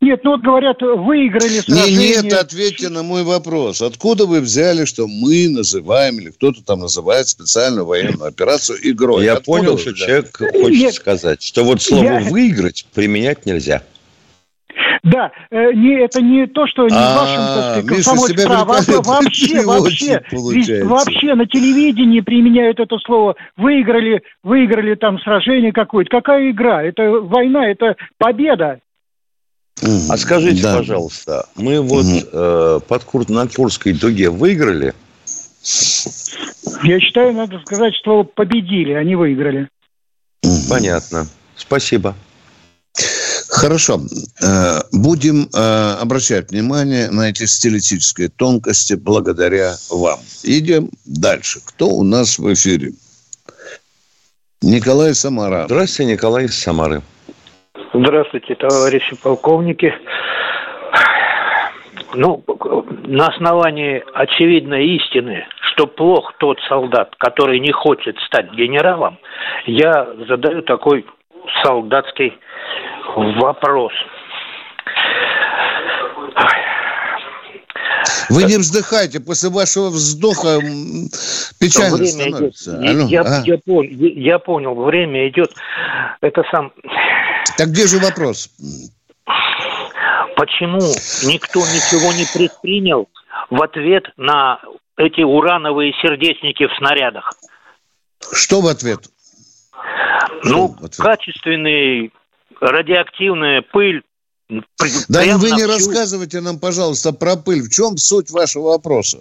Нет, 0.00 0.20
ну 0.24 0.30
вот 0.32 0.40
говорят, 0.40 0.80
выиграли 0.80 1.60
сражение. 1.60 1.98
Не, 1.98 2.22
нет, 2.22 2.32
ответьте 2.32 2.88
на 2.88 3.02
мой 3.02 3.24
вопрос. 3.24 3.82
Откуда 3.82 4.24
вы 4.24 4.40
взяли, 4.40 4.86
что 4.86 5.06
мы 5.06 5.50
называем, 5.50 6.18
или 6.18 6.30
кто-то 6.30 6.62
там 6.64 6.80
называет 6.80 7.28
специальную 7.28 7.84
военную 7.84 8.28
операцию 8.28 8.78
игрой? 8.90 9.24
Я 9.24 9.34
Откуда 9.34 9.58
понял, 9.58 9.78
что 9.78 9.92
человек 9.92 10.34
хочет 10.34 10.70
нет, 10.70 10.94
сказать, 10.94 11.42
что 11.42 11.62
вот 11.62 11.82
слово 11.82 12.04
я... 12.04 12.20
«выиграть» 12.20 12.86
применять 12.94 13.44
нельзя. 13.44 13.82
Да, 15.02 15.32
э, 15.50 15.72
не, 15.72 16.02
это 16.02 16.20
не 16.22 16.46
то, 16.46 16.66
что 16.66 16.84
не 16.84 16.88
в 16.88 17.14
вашем, 17.16 17.36
так 17.36 17.64
сказать, 17.64 17.86
комсомольском 17.86 18.66
праве, 18.66 19.00
вообще, 19.04 19.62
вообще, 19.62 20.84
вообще 20.84 21.34
на 21.34 21.46
телевидении 21.46 22.20
применяют 22.20 22.80
это 22.80 22.96
слово. 23.04 23.36
Выиграли, 23.56 24.22
выиграли 24.42 24.94
там 24.94 25.18
сражение 25.20 25.72
какое-то. 25.72 26.10
Какая 26.10 26.50
игра? 26.50 26.82
Это 26.82 27.02
война, 27.20 27.68
это 27.68 27.96
победа. 28.18 28.80
А 29.82 30.16
скажите, 30.16 30.62
да. 30.62 30.76
пожалуйста, 30.76 31.46
мы 31.56 31.80
вот 31.80 32.04
угу. 32.04 32.20
э, 32.32 32.80
под 32.86 33.04
Кур... 33.04 33.28
на 33.28 33.46
Курской 33.48 33.92
дуге 33.92 34.30
выиграли? 34.30 34.94
Я 36.82 37.00
считаю, 37.00 37.32
надо 37.34 37.60
сказать, 37.60 37.94
что 37.94 38.24
победили, 38.24 38.92
а 38.92 39.02
не 39.02 39.16
выиграли. 39.16 39.68
Понятно. 40.68 41.26
Спасибо. 41.56 42.14
Хорошо. 43.64 43.94
Э, 43.94 44.84
будем 44.92 45.48
э, 45.48 46.02
обращать 46.02 46.50
внимание 46.50 47.10
на 47.10 47.30
эти 47.30 47.44
стилистические 47.46 48.28
тонкости 48.28 48.92
благодаря 48.92 49.72
вам. 49.90 50.18
Идем 50.42 50.90
дальше. 51.06 51.60
Кто 51.66 51.86
у 51.86 52.04
нас 52.04 52.38
в 52.38 52.52
эфире? 52.52 52.92
Николай 54.60 55.14
Самара. 55.14 55.64
Здравствуйте, 55.64 56.12
Николай 56.12 56.44
из 56.44 56.62
Самары. 56.62 57.00
Здравствуйте, 57.94 58.54
товарищи 58.54 59.16
полковники. 59.16 59.94
Ну, 62.12 62.44
на 63.06 63.28
основании 63.28 64.04
очевидной 64.12 64.88
истины, 64.96 65.46
что 65.72 65.86
плох 65.86 66.34
тот 66.38 66.58
солдат, 66.68 67.14
который 67.16 67.60
не 67.60 67.72
хочет 67.72 68.18
стать 68.26 68.52
генералом, 68.52 69.16
я 69.64 70.06
задаю 70.28 70.60
такой 70.60 71.06
солдатский 71.62 72.34
вопрос. 73.16 73.92
Вы 78.30 78.44
не 78.44 78.56
вздыхайте, 78.56 79.20
после 79.20 79.50
вашего 79.50 79.88
вздоха 79.88 80.58
печально 81.60 81.96
время 81.96 82.10
становится. 82.10 82.70
Идет. 82.80 82.90
Алло, 82.90 83.08
я, 83.08 83.20
а? 83.22 83.42
я, 83.44 83.58
понял, 83.58 83.90
я 83.98 84.38
понял, 84.38 84.74
время 84.74 85.28
идет. 85.28 85.52
Это 86.20 86.42
сам... 86.50 86.72
Так 87.56 87.68
где 87.68 87.86
же 87.86 87.98
вопрос? 87.98 88.50
Почему 90.36 90.80
никто 91.30 91.60
ничего 91.60 92.12
не 92.12 92.26
предпринял 92.32 93.08
в 93.50 93.62
ответ 93.62 94.04
на 94.16 94.60
эти 94.96 95.20
урановые 95.20 95.92
сердечники 96.02 96.66
в 96.66 96.76
снарядах? 96.78 97.30
Что 98.32 98.60
в 98.60 98.66
ответ? 98.66 99.00
Ну, 100.44 100.68
в 100.68 100.84
ответ? 100.84 100.96
качественный 100.96 102.12
радиоактивная 102.70 103.62
пыль. 103.62 104.02
Да 105.08 105.22
вы 105.38 105.50
не 105.50 105.58
всю... 105.58 105.68
рассказывайте 105.68 106.40
нам, 106.40 106.58
пожалуйста, 106.58 107.12
про 107.12 107.36
пыль. 107.36 107.62
В 107.62 107.70
чем 107.70 107.96
суть 107.96 108.30
вашего 108.30 108.70
вопроса? 108.70 109.18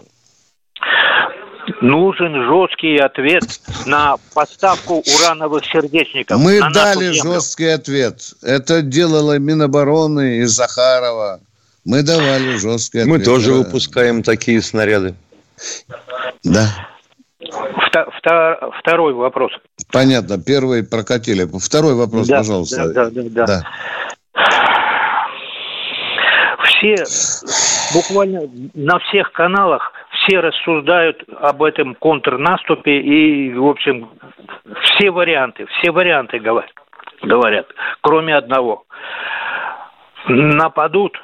Нужен 1.82 2.34
жесткий 2.46 2.98
ответ 2.98 3.44
на 3.86 4.18
поставку 4.34 5.02
урановых 5.16 5.66
сердечников. 5.66 6.40
Мы 6.40 6.60
дали 6.74 7.12
жесткий 7.12 7.68
ответ. 7.68 8.34
Это 8.42 8.82
делала 8.82 9.40
Минобороны 9.40 10.40
и 10.40 10.44
Захарова. 10.44 11.40
Мы 11.86 12.04
давали 12.04 12.58
жесткий 12.58 13.00
ответ. 13.00 13.18
Мы 13.18 13.24
тоже 13.24 13.52
да. 13.52 13.58
выпускаем 13.60 14.24
такие 14.24 14.62
снаряды. 14.62 15.16
Да. 16.44 16.93
Второй 18.80 19.14
вопрос. 19.14 19.52
Понятно. 19.92 20.38
Первый 20.38 20.84
прокатили. 20.84 21.46
Второй 21.60 21.96
вопрос, 21.96 22.28
да, 22.28 22.38
пожалуйста. 22.38 22.94
Да, 22.94 23.10
да, 23.10 23.22
да, 23.30 23.46
да. 23.46 23.62
Все, 26.66 26.96
буквально 27.94 28.42
на 28.74 29.00
всех 29.00 29.32
каналах 29.32 29.94
все 30.12 30.40
рассуждают 30.40 31.24
об 31.40 31.64
этом 31.64 31.96
контрнаступе 31.96 33.00
и, 33.00 33.54
в 33.54 33.66
общем, 33.68 34.10
все 34.84 35.12
варианты, 35.12 35.66
все 35.66 35.92
варианты 35.92 36.40
говорят, 36.40 37.68
кроме 38.02 38.36
одного. 38.36 38.86
Нападут, 40.28 41.18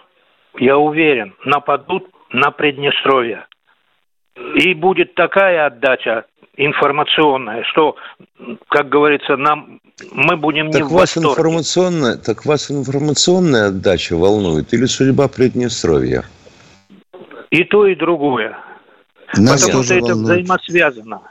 я 0.57 0.77
уверен, 0.77 1.33
нападут 1.45 2.07
на 2.31 2.51
Приднестровье. 2.51 3.45
И 4.55 4.73
будет 4.73 5.15
такая 5.15 5.67
отдача 5.67 6.25
информационная, 6.57 7.63
что, 7.63 7.95
как 8.67 8.89
говорится, 8.89 9.37
нам 9.37 9.79
мы 10.11 10.37
будем 10.37 10.67
не 10.67 10.73
так 10.73 10.83
в 10.83 10.91
вас 10.91 11.15
восторге. 11.15 11.29
информационная, 11.29 12.17
так 12.17 12.45
вас 12.45 12.71
информационная 12.71 13.67
отдача 13.67 14.15
волнует 14.15 14.73
или 14.73 14.85
судьба 14.85 15.27
Приднестровья? 15.27 16.23
И 17.49 17.63
то, 17.63 17.85
и 17.85 17.95
другое. 17.95 18.57
Нас 19.37 19.65
Потому 19.65 19.83
что 19.83 19.93
это 19.95 20.13
взаимосвязано. 20.13 21.21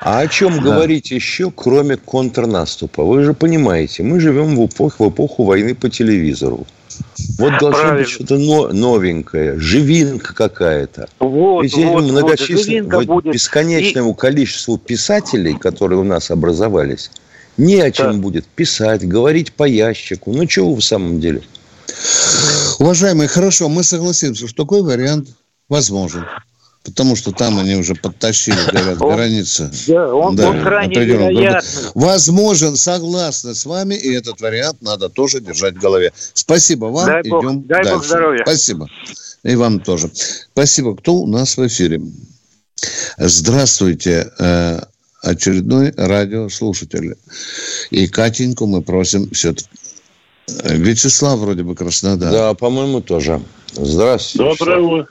А 0.00 0.20
о 0.20 0.28
чем 0.28 0.56
да. 0.56 0.62
говорить 0.62 1.10
еще, 1.12 1.50
кроме 1.50 1.96
контрнаступа? 1.96 3.04
Вы 3.04 3.22
же 3.22 3.34
понимаете, 3.34 4.02
мы 4.02 4.18
живем 4.18 4.56
в 4.56 4.66
эпоху, 4.66 5.04
в 5.04 5.10
эпоху 5.10 5.44
войны 5.44 5.74
по 5.74 5.88
телевизору. 5.88 6.66
Вот 7.38 7.58
должно 7.58 7.80
Правильно. 7.80 7.98
быть 7.98 8.08
что-то 8.08 8.36
новенькое, 8.72 9.58
живинка 9.58 10.34
какая-то. 10.34 11.08
Вот, 11.18 11.62
Ведь 11.62 11.74
вот, 11.74 12.04
многочисленному, 12.04 13.06
вот, 13.06 13.24
бесконечному 13.24 14.12
и... 14.12 14.16
количеству 14.16 14.78
писателей, 14.78 15.56
которые 15.56 15.98
у 15.98 16.04
нас 16.04 16.30
образовались, 16.30 17.10
не 17.56 17.80
о 17.80 17.90
чем 17.90 18.12
да. 18.12 18.18
будет 18.18 18.46
писать, 18.46 19.06
говорить 19.06 19.52
по 19.52 19.64
ящику. 19.64 20.32
Ну, 20.32 20.46
чего 20.46 20.74
в 20.74 20.82
самом 20.82 21.20
деле? 21.20 21.42
Уважаемые, 22.78 23.28
хорошо, 23.28 23.68
мы 23.68 23.82
согласимся, 23.82 24.48
что 24.48 24.64
такой 24.64 24.82
вариант 24.82 25.28
возможен. 25.68 26.24
Потому 26.84 27.14
что 27.14 27.30
там 27.30 27.58
они 27.58 27.76
уже 27.76 27.94
подтащили, 27.94 28.56
говорят, 28.70 29.00
он, 29.00 29.14
границы. 29.14 29.70
Да, 29.86 30.14
он, 30.14 30.34
да, 30.34 30.50
он 30.50 30.62
крайне 30.62 31.04
вероятный. 31.04 31.90
Возможен, 31.94 32.76
согласна 32.76 33.54
с 33.54 33.64
вами, 33.64 33.94
и 33.94 34.12
этот 34.12 34.40
вариант 34.40 34.82
надо 34.82 35.08
тоже 35.08 35.40
держать 35.40 35.76
в 35.76 35.80
голове. 35.80 36.12
Спасибо 36.34 36.86
вам, 36.86 37.06
дай 37.06 37.22
идем 37.22 37.60
Бог, 37.60 37.66
дай 37.66 37.84
дальше. 37.84 37.94
Бог 37.94 38.04
здоровья. 38.04 38.42
Спасибо. 38.42 38.88
И 39.44 39.54
вам 39.54 39.80
тоже. 39.80 40.10
Спасибо. 40.52 40.96
Кто 40.96 41.14
у 41.14 41.26
нас 41.26 41.56
в 41.56 41.66
эфире? 41.66 42.00
Здравствуйте, 43.16 44.32
э, 44.40 44.80
очередной 45.22 45.92
радиослушатель. 45.96 47.14
И 47.90 48.08
Катеньку 48.08 48.66
мы 48.66 48.82
просим 48.82 49.30
все-таки. 49.30 49.68
Вячеслав 50.64 51.38
вроде 51.38 51.62
бы 51.62 51.76
Краснодар. 51.76 52.32
Да, 52.32 52.54
по-моему, 52.54 53.00
тоже. 53.00 53.40
Здравствуйте. 53.72 54.58
Доброе 54.58 54.80
утро. 54.80 55.08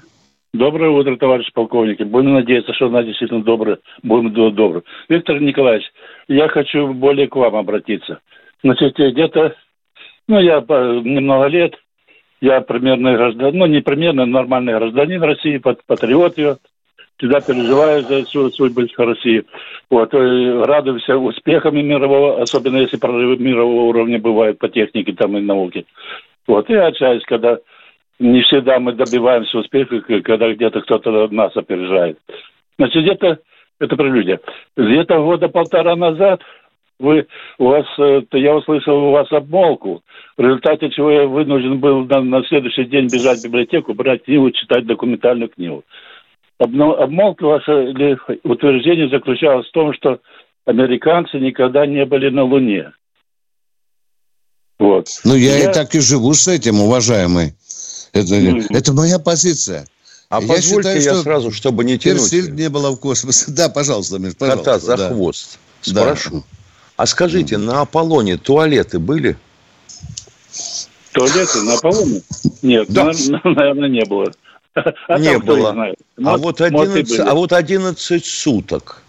Доброе 0.53 0.89
утро, 0.89 1.15
товарищ 1.15 1.49
полковники. 1.53 2.03
Будем 2.03 2.33
надеяться, 2.33 2.73
что 2.73 2.87
она 2.87 3.03
действительно 3.03 3.41
добрая. 3.41 3.79
Будем 4.03 4.33
добры. 4.53 4.83
Виктор 5.07 5.39
Николаевич, 5.39 5.89
я 6.27 6.49
хочу 6.49 6.93
более 6.93 7.29
к 7.29 7.37
вам 7.37 7.55
обратиться. 7.55 8.19
Значит, 8.61 8.97
где-то, 8.97 9.55
ну, 10.27 10.39
я 10.41 10.59
немного 10.59 11.47
лет, 11.47 11.75
я 12.41 12.59
примерно 12.59 13.13
гражданин, 13.13 13.59
ну, 13.59 13.65
не 13.65 13.79
примерно, 13.79 14.25
нормальный 14.25 14.73
гражданин 14.73 15.23
России, 15.23 15.57
патриот 15.57 16.37
ее, 16.37 16.57
всегда 17.17 17.39
переживаю 17.39 18.01
за 18.03 18.25
быть 18.71 18.93
России. 18.97 19.45
Вот, 19.89 20.13
радуемся 20.13 21.17
успехами 21.17 21.81
мирового, 21.81 22.41
особенно 22.41 22.77
если 22.77 22.97
прорывы 22.97 23.37
мирового 23.37 23.83
уровня 23.83 24.19
бывают 24.19 24.59
по 24.59 24.67
технике 24.67 25.13
там 25.13 25.37
и 25.37 25.41
науке. 25.41 25.85
Вот, 26.45 26.69
и 26.69 26.73
общаюсь, 26.73 27.23
когда 27.23 27.57
не 28.21 28.41
всегда 28.43 28.79
мы 28.79 28.93
добиваемся 28.93 29.57
успеха, 29.57 29.99
когда 30.21 30.53
где-то 30.53 30.81
кто-то 30.81 31.27
нас 31.29 31.55
опережает. 31.57 32.19
Значит, 32.77 33.03
где-то, 33.03 33.39
это 33.79 33.95
прелюдия, 33.95 34.39
где-то 34.77 35.17
года 35.17 35.49
полтора 35.49 35.95
назад 35.95 36.41
вы, 36.99 37.25
у 37.57 37.65
вас, 37.65 37.85
я 37.97 38.55
услышал 38.55 38.95
у 38.95 39.11
вас 39.11 39.31
обмолку, 39.31 40.03
в 40.37 40.41
результате 40.41 40.91
чего 40.91 41.11
я 41.11 41.25
вынужден 41.25 41.79
был 41.79 42.05
на, 42.05 42.21
на 42.21 42.43
следующий 42.43 42.85
день 42.85 43.07
бежать 43.07 43.39
в 43.39 43.45
библиотеку, 43.45 43.95
брать 43.95 44.23
книгу, 44.23 44.51
читать 44.51 44.85
документальную 44.85 45.49
книгу. 45.49 45.83
Обмолка 46.59 47.43
ваша 47.43 47.81
или 47.81 48.19
утверждение 48.43 49.09
заключалось 49.09 49.67
в 49.67 49.71
том, 49.71 49.93
что 49.95 50.19
американцы 50.65 51.39
никогда 51.39 51.87
не 51.87 52.05
были 52.05 52.29
на 52.29 52.43
Луне. 52.43 52.91
Вот. 54.77 55.07
Ну, 55.25 55.35
я, 55.35 55.57
я 55.57 55.71
и 55.71 55.73
так 55.73 55.95
и 55.95 55.99
живу 55.99 56.33
с 56.33 56.47
этим, 56.47 56.81
уважаемый. 56.81 57.55
Это, 58.13 58.35
mm 58.35 58.67
это 58.69 58.93
моя 58.93 59.19
позиция. 59.19 59.87
А 60.29 60.41
я 60.41 60.47
позвольте 60.47 60.99
считаю, 60.99 61.01
я 61.01 61.21
сразу, 61.21 61.51
чтобы 61.51 61.83
не 61.83 61.97
тянуть. 61.97 62.29
Персиль 62.31 62.51
не 62.53 62.69
было 62.69 62.91
в 62.91 62.97
космосе. 62.97 63.45
Да, 63.51 63.69
пожалуйста, 63.69 64.17
Миш, 64.17 64.35
пожалуйста. 64.35 64.71
Кота 64.71 64.79
за 64.79 64.97
да. 64.97 65.09
хвост. 65.09 65.59
Спрошу. 65.81 66.31
Да. 66.31 66.43
А 66.97 67.05
скажите, 67.05 67.57
на 67.57 67.81
Аполлоне 67.81 68.37
туалеты 68.37 68.99
были? 68.99 69.37
Туалеты 71.11 71.61
на 71.63 71.73
Аполлоне? 71.73 72.21
Нет, 72.61 72.87
да. 72.89 73.11
наверное, 73.43 73.89
не 73.89 74.05
было. 74.05 74.31
А 74.73 75.19
не 75.19 75.37
было. 75.39 75.71
Знает. 75.71 75.97
А, 76.23 76.37
вот 76.37 76.61
11, 76.61 77.19
а 77.19 77.33
вот 77.33 77.51
11 77.51 78.25
суток 78.25 79.01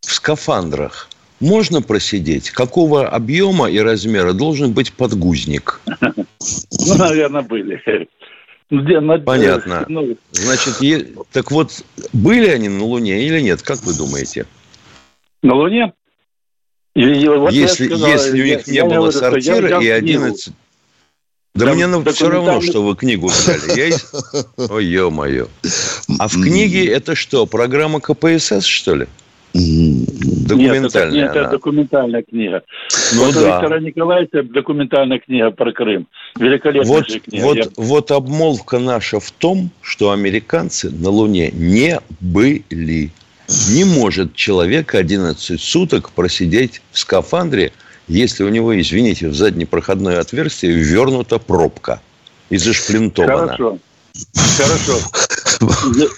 в 0.00 0.12
скафандрах 0.12 1.08
можно 1.40 1.82
просидеть? 1.82 2.50
Какого 2.50 3.08
объема 3.08 3.70
и 3.70 3.78
размера 3.78 4.32
должен 4.32 4.72
быть 4.72 4.92
подгузник? 4.92 5.80
Ну, 6.86 6.94
наверное, 6.96 7.42
были. 7.42 7.82
Ну, 8.68 9.20
Понятно. 9.20 9.84
Ну, 9.88 10.16
Значит, 10.32 10.80
е... 10.80 11.06
так 11.30 11.52
вот, 11.52 11.84
были 12.12 12.48
они 12.48 12.68
на 12.68 12.84
Луне 12.84 13.24
или 13.24 13.40
нет? 13.40 13.62
Как 13.62 13.82
вы 13.84 13.94
думаете? 13.94 14.46
На 15.42 15.54
Луне? 15.54 15.92
И, 16.94 17.28
вот 17.28 17.52
если, 17.52 17.86
сказал, 17.86 18.08
если 18.08 18.40
у 18.40 18.44
них 18.44 18.66
не 18.66 18.82
было 18.84 19.10
сортира 19.10 19.80
и 19.80 19.88
11... 19.88 20.52
Да 21.54 21.66
Там 21.66 21.76
мне 21.76 21.86
ну, 21.86 22.04
все 22.04 22.28
равно, 22.28 22.60
что 22.60 22.82
вы 22.82 22.96
книгу 22.96 23.28
взяли. 23.28 23.78
Я... 23.78 23.96
Ой, 24.70 24.84
ё-моё. 24.84 25.48
А 26.18 26.28
в 26.28 26.34
книге 26.34 26.86
это 26.86 27.14
что, 27.14 27.46
программа 27.46 28.00
КПСС, 28.00 28.64
что 28.64 28.94
ли? 28.94 29.06
Документальная. 29.56 31.12
Нет, 31.12 31.30
это, 31.30 31.38
это 31.40 31.50
документальная 31.50 32.22
книга. 32.22 32.62
Ну, 33.14 33.24
вот 33.24 33.34
да. 33.34 33.40
у 33.40 33.44
Виктора 33.44 33.80
Николаевича 33.80 34.42
документальная 34.42 35.18
книга 35.18 35.50
про 35.50 35.72
Крым. 35.72 36.06
Великолепная 36.38 36.88
вот, 36.88 37.06
книга. 37.06 37.44
Вот, 37.44 37.56
Я... 37.56 37.64
вот 37.76 38.10
обмолвка 38.10 38.78
наша 38.78 39.20
в 39.20 39.30
том, 39.30 39.70
что 39.80 40.10
американцы 40.10 40.90
на 40.90 41.10
Луне 41.10 41.50
не 41.52 42.00
были. 42.20 43.10
Не 43.70 43.84
может 43.84 44.34
человек 44.34 44.94
11 44.94 45.60
суток 45.60 46.10
просидеть 46.10 46.82
в 46.90 46.98
скафандре, 46.98 47.72
если 48.08 48.42
у 48.42 48.48
него, 48.48 48.78
извините, 48.78 49.28
в 49.28 49.34
заднепроходное 49.34 50.18
отверстие 50.20 50.72
ввернута 50.72 51.38
пробка 51.38 52.00
и 52.50 52.56
зашплинтована. 52.56 53.56
Хорошо. 53.56 53.78
Хорошо. 54.34 54.98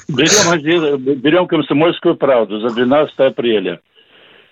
Берем, 0.09 0.99
берем 1.21 1.47
комсомольскую 1.47 2.17
правду 2.17 2.61
за 2.61 2.75
12 2.75 3.19
апреля. 3.19 3.81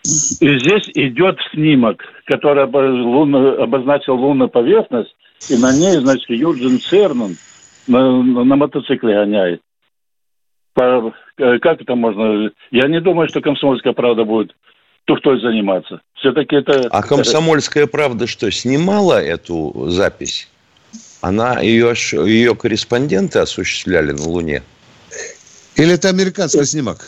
И 0.05 0.59
здесь 0.59 0.89
идет 0.95 1.39
снимок, 1.53 2.05
который 2.27 2.63
обозначил 2.65 4.15
лунную 4.15 4.49
поверхность, 4.49 5.15
и 5.51 5.57
на 5.57 5.73
ней, 5.73 5.97
значит, 5.97 6.29
Юджин 6.31 6.81
Цернан 6.81 7.37
на, 7.87 8.23
на, 8.23 8.57
мотоцикле 8.57 9.15
гоняет. 9.15 9.61
Э, 10.79 11.11
как 11.61 11.81
это 11.81 11.95
можно? 11.95 12.51
Я 12.71 12.89
не 12.89 13.01
думаю, 13.01 13.29
что 13.29 13.41
комсомольская 13.41 13.93
правда 13.93 14.25
будет 14.25 14.55
тухтой 15.05 15.41
заниматься. 15.41 16.01
Все-таки 16.15 16.57
это... 16.57 16.89
А 16.91 17.03
комсомольская 17.03 17.87
правда 17.87 18.27
что, 18.27 18.51
снимала 18.51 19.23
эту 19.23 19.89
запись? 19.89 20.49
Она, 21.21 21.61
ее, 21.61 21.95
ее 22.27 22.55
корреспонденты 22.55 23.39
осуществляли 23.39 24.13
на 24.13 24.29
Луне? 24.29 24.63
Или 25.77 25.95
это 25.95 26.09
американский 26.09 26.65
снимок? 26.65 26.99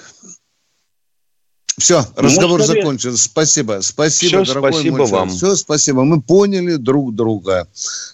Все, 1.79 2.01
разговор 2.17 2.59
Может, 2.59 2.77
закончен. 2.77 3.13
Спасибо. 3.13 3.79
Спасибо, 3.83 4.43
Все, 4.43 4.53
дорогой 4.53 4.73
спасибо 4.73 4.97
мой 4.99 5.07
вам. 5.07 5.29
Все, 5.29 5.55
спасибо. 5.55 6.05
Мы 6.05 6.21
поняли 6.21 6.75
друг 6.75 7.15
друга. 7.15 7.69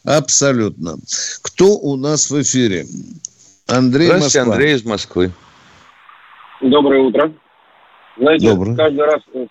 Абсолютно. 0.04 0.96
Кто 1.42 1.76
у 1.78 1.96
нас 1.96 2.30
в 2.30 2.40
эфире? 2.42 2.84
Андрей 3.66 4.06
Здравствуйте, 4.06 4.38
Москва. 4.40 4.54
Андрей 4.54 4.74
из 4.74 4.84
Москвы. 4.84 5.30
Доброе 6.60 7.00
утро. 7.00 7.32
Знаете, 8.18 8.50
Доброе. 8.50 8.76
каждый 8.76 9.04
раз 9.04 9.22
э, 9.32 9.46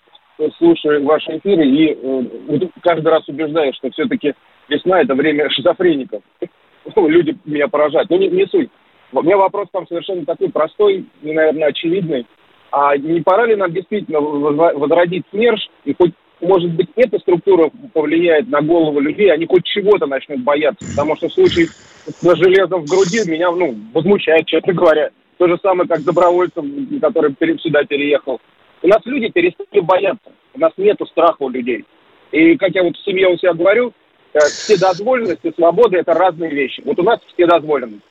слушаю 0.58 1.04
ваши 1.04 1.36
эфиры 1.38 1.66
и 1.66 1.92
э, 1.92 2.68
каждый 2.82 3.08
раз 3.08 3.28
убеждаюсь, 3.28 3.74
что 3.76 3.90
все-таки 3.90 4.32
весна– 4.68 5.00
это 5.02 5.14
время 5.14 5.50
шизофреников. 5.50 6.22
Люди 6.96 7.36
меня 7.44 7.66
поражают. 7.66 8.08
Ну, 8.10 8.18
не, 8.18 8.28
не 8.28 8.46
суть. 8.46 8.70
У 9.14 9.22
меня 9.22 9.36
вопрос 9.36 9.68
там 9.72 9.86
совершенно 9.86 10.24
такой 10.24 10.50
простой 10.50 11.04
и, 11.22 11.32
наверное, 11.32 11.68
очевидный. 11.68 12.26
А 12.72 12.96
не 12.96 13.20
пора 13.20 13.46
ли 13.46 13.54
нам 13.54 13.72
действительно 13.72 14.20
возродить 14.20 15.24
СМЕРШ, 15.30 15.60
и 15.84 15.94
хоть, 15.94 16.12
может 16.40 16.72
быть, 16.72 16.88
эта 16.96 17.20
структура 17.20 17.70
повлияет 17.92 18.48
на 18.48 18.60
голову 18.60 18.98
людей, 18.98 19.32
они 19.32 19.46
хоть 19.46 19.64
чего-то 19.64 20.06
начнут 20.06 20.40
бояться? 20.40 20.84
Потому 20.96 21.14
что 21.16 21.28
в 21.28 21.32
случае 21.32 21.66
с 21.66 22.36
железом 22.36 22.82
в 22.82 22.90
груди 22.90 23.20
меня, 23.30 23.52
ну, 23.52 23.76
возмущает, 23.92 24.46
честно 24.46 24.72
говоря. 24.72 25.10
То 25.38 25.46
же 25.46 25.58
самое, 25.62 25.88
как 25.88 26.02
добровольцев, 26.02 26.64
который 27.00 27.36
сюда 27.60 27.84
переехал. 27.84 28.40
У 28.82 28.88
нас 28.88 29.00
люди 29.04 29.28
перестали 29.28 29.80
бояться. 29.80 30.32
У 30.54 30.58
нас 30.58 30.72
нет 30.76 30.98
страха 31.10 31.36
у 31.38 31.48
людей. 31.48 31.84
И, 32.32 32.56
как 32.56 32.74
я 32.74 32.82
вот 32.82 32.96
в 32.96 33.04
семье 33.04 33.28
у 33.28 33.36
себя 33.36 33.54
говорю, 33.54 33.92
э, 34.32 34.38
вседозволенность 34.40 35.44
и 35.44 35.52
свобода– 35.52 35.96
это 35.98 36.14
разные 36.14 36.50
вещи. 36.50 36.82
Вот 36.84 36.98
у 36.98 37.04
нас 37.04 37.20
вседозволенность. 37.32 38.02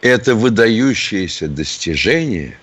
Это 0.00 0.34
выдающееся 0.34 1.48
достижение 1.48 2.58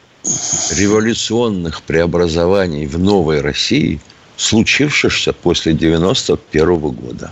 революционных 0.71 1.81
преобразований 1.83 2.85
в 2.85 2.97
новой 2.97 3.41
России, 3.41 3.99
случившихся 4.37 5.33
после 5.33 5.73
91 5.73 6.77
года. 6.77 7.31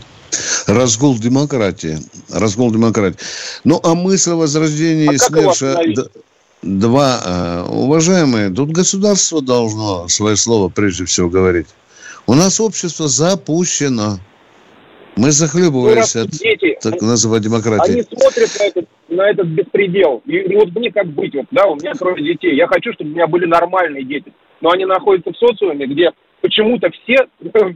Разгул 0.68 1.18
демократии. 1.18 2.00
Разгул 2.30 2.72
демократии. 2.72 3.20
Ну, 3.64 3.80
а 3.84 3.94
мысль 3.94 4.32
о 4.32 4.36
возрождении 4.36 5.16
а 5.16 5.18
СМЕРШа... 5.18 6.10
Два, 6.62 7.20
э, 7.26 7.66
уважаемые, 7.70 8.52
тут 8.52 8.70
государство 8.70 9.42
должно 9.42 10.08
свое 10.08 10.36
слово 10.36 10.70
прежде 10.70 11.06
всего 11.06 11.28
говорить. 11.28 11.66
У 12.28 12.36
нас 12.36 12.60
общество 12.60 13.08
запущено. 13.08 14.20
Мы 15.18 15.32
захлебывались 15.32 16.16
ну, 16.16 16.22
от 16.22 16.30
дети, 16.30 16.78
так 16.82 17.02
называемой 17.02 17.44
демократии. 17.44 17.92
Они 17.92 18.02
смотрят 18.04 18.50
на 18.60 18.64
этот, 18.64 18.90
на 19.10 19.30
этот 19.30 19.48
беспредел. 19.48 20.22
И, 20.26 20.38
и 20.38 20.56
вот 20.56 20.74
мне 20.74 20.92
как 20.92 21.08
быть, 21.08 21.36
вот, 21.36 21.46
да, 21.52 21.66
у 21.66 21.76
меня 21.76 21.94
трое 21.94 22.24
детей. 22.24 22.56
Я 22.56 22.68
хочу, 22.68 22.94
чтобы 22.94 23.12
у 23.12 23.14
меня 23.14 23.28
были 23.28 23.46
нормальные 23.46 24.04
дети. 24.04 24.34
Но 24.62 24.72
они 24.72 24.86
находятся 24.86 25.32
в 25.32 25.38
социуме, 25.38 25.86
где 25.88 26.12
почему-то 26.42 26.90
все, 26.92 27.28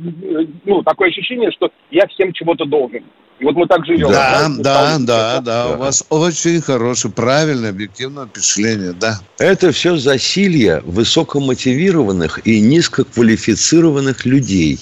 ну, 0.65 0.83
такое 0.83 1.09
ощущение, 1.09 1.51
что 1.51 1.69
я 1.91 2.07
всем 2.07 2.31
чего-то 2.33 2.65
должен. 2.65 3.03
И 3.37 3.43
вот 3.43 3.55
мы 3.55 3.67
так 3.67 3.85
живем. 3.85 4.09
Да, 4.09 4.47
да, 4.59 4.95
да, 4.97 5.41
да, 5.41 5.75
У 5.75 5.77
вас 5.77 6.05
очень 6.09 6.61
хорошее, 6.61 7.13
правильное, 7.13 7.71
объективное 7.71 8.27
впечатление, 8.27 8.93
да. 8.93 9.19
Это 9.39 9.73
все 9.73 9.97
засилье 9.97 10.81
высокомотивированных 10.85 12.47
и 12.47 12.61
низкоквалифицированных 12.61 14.25
людей. 14.25 14.79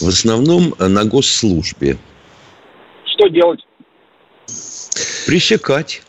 В 0.00 0.08
основном 0.08 0.74
на 0.78 1.04
госслужбе. 1.04 1.98
Что 3.04 3.28
делать? 3.28 3.60
Пресекать. 5.26 6.02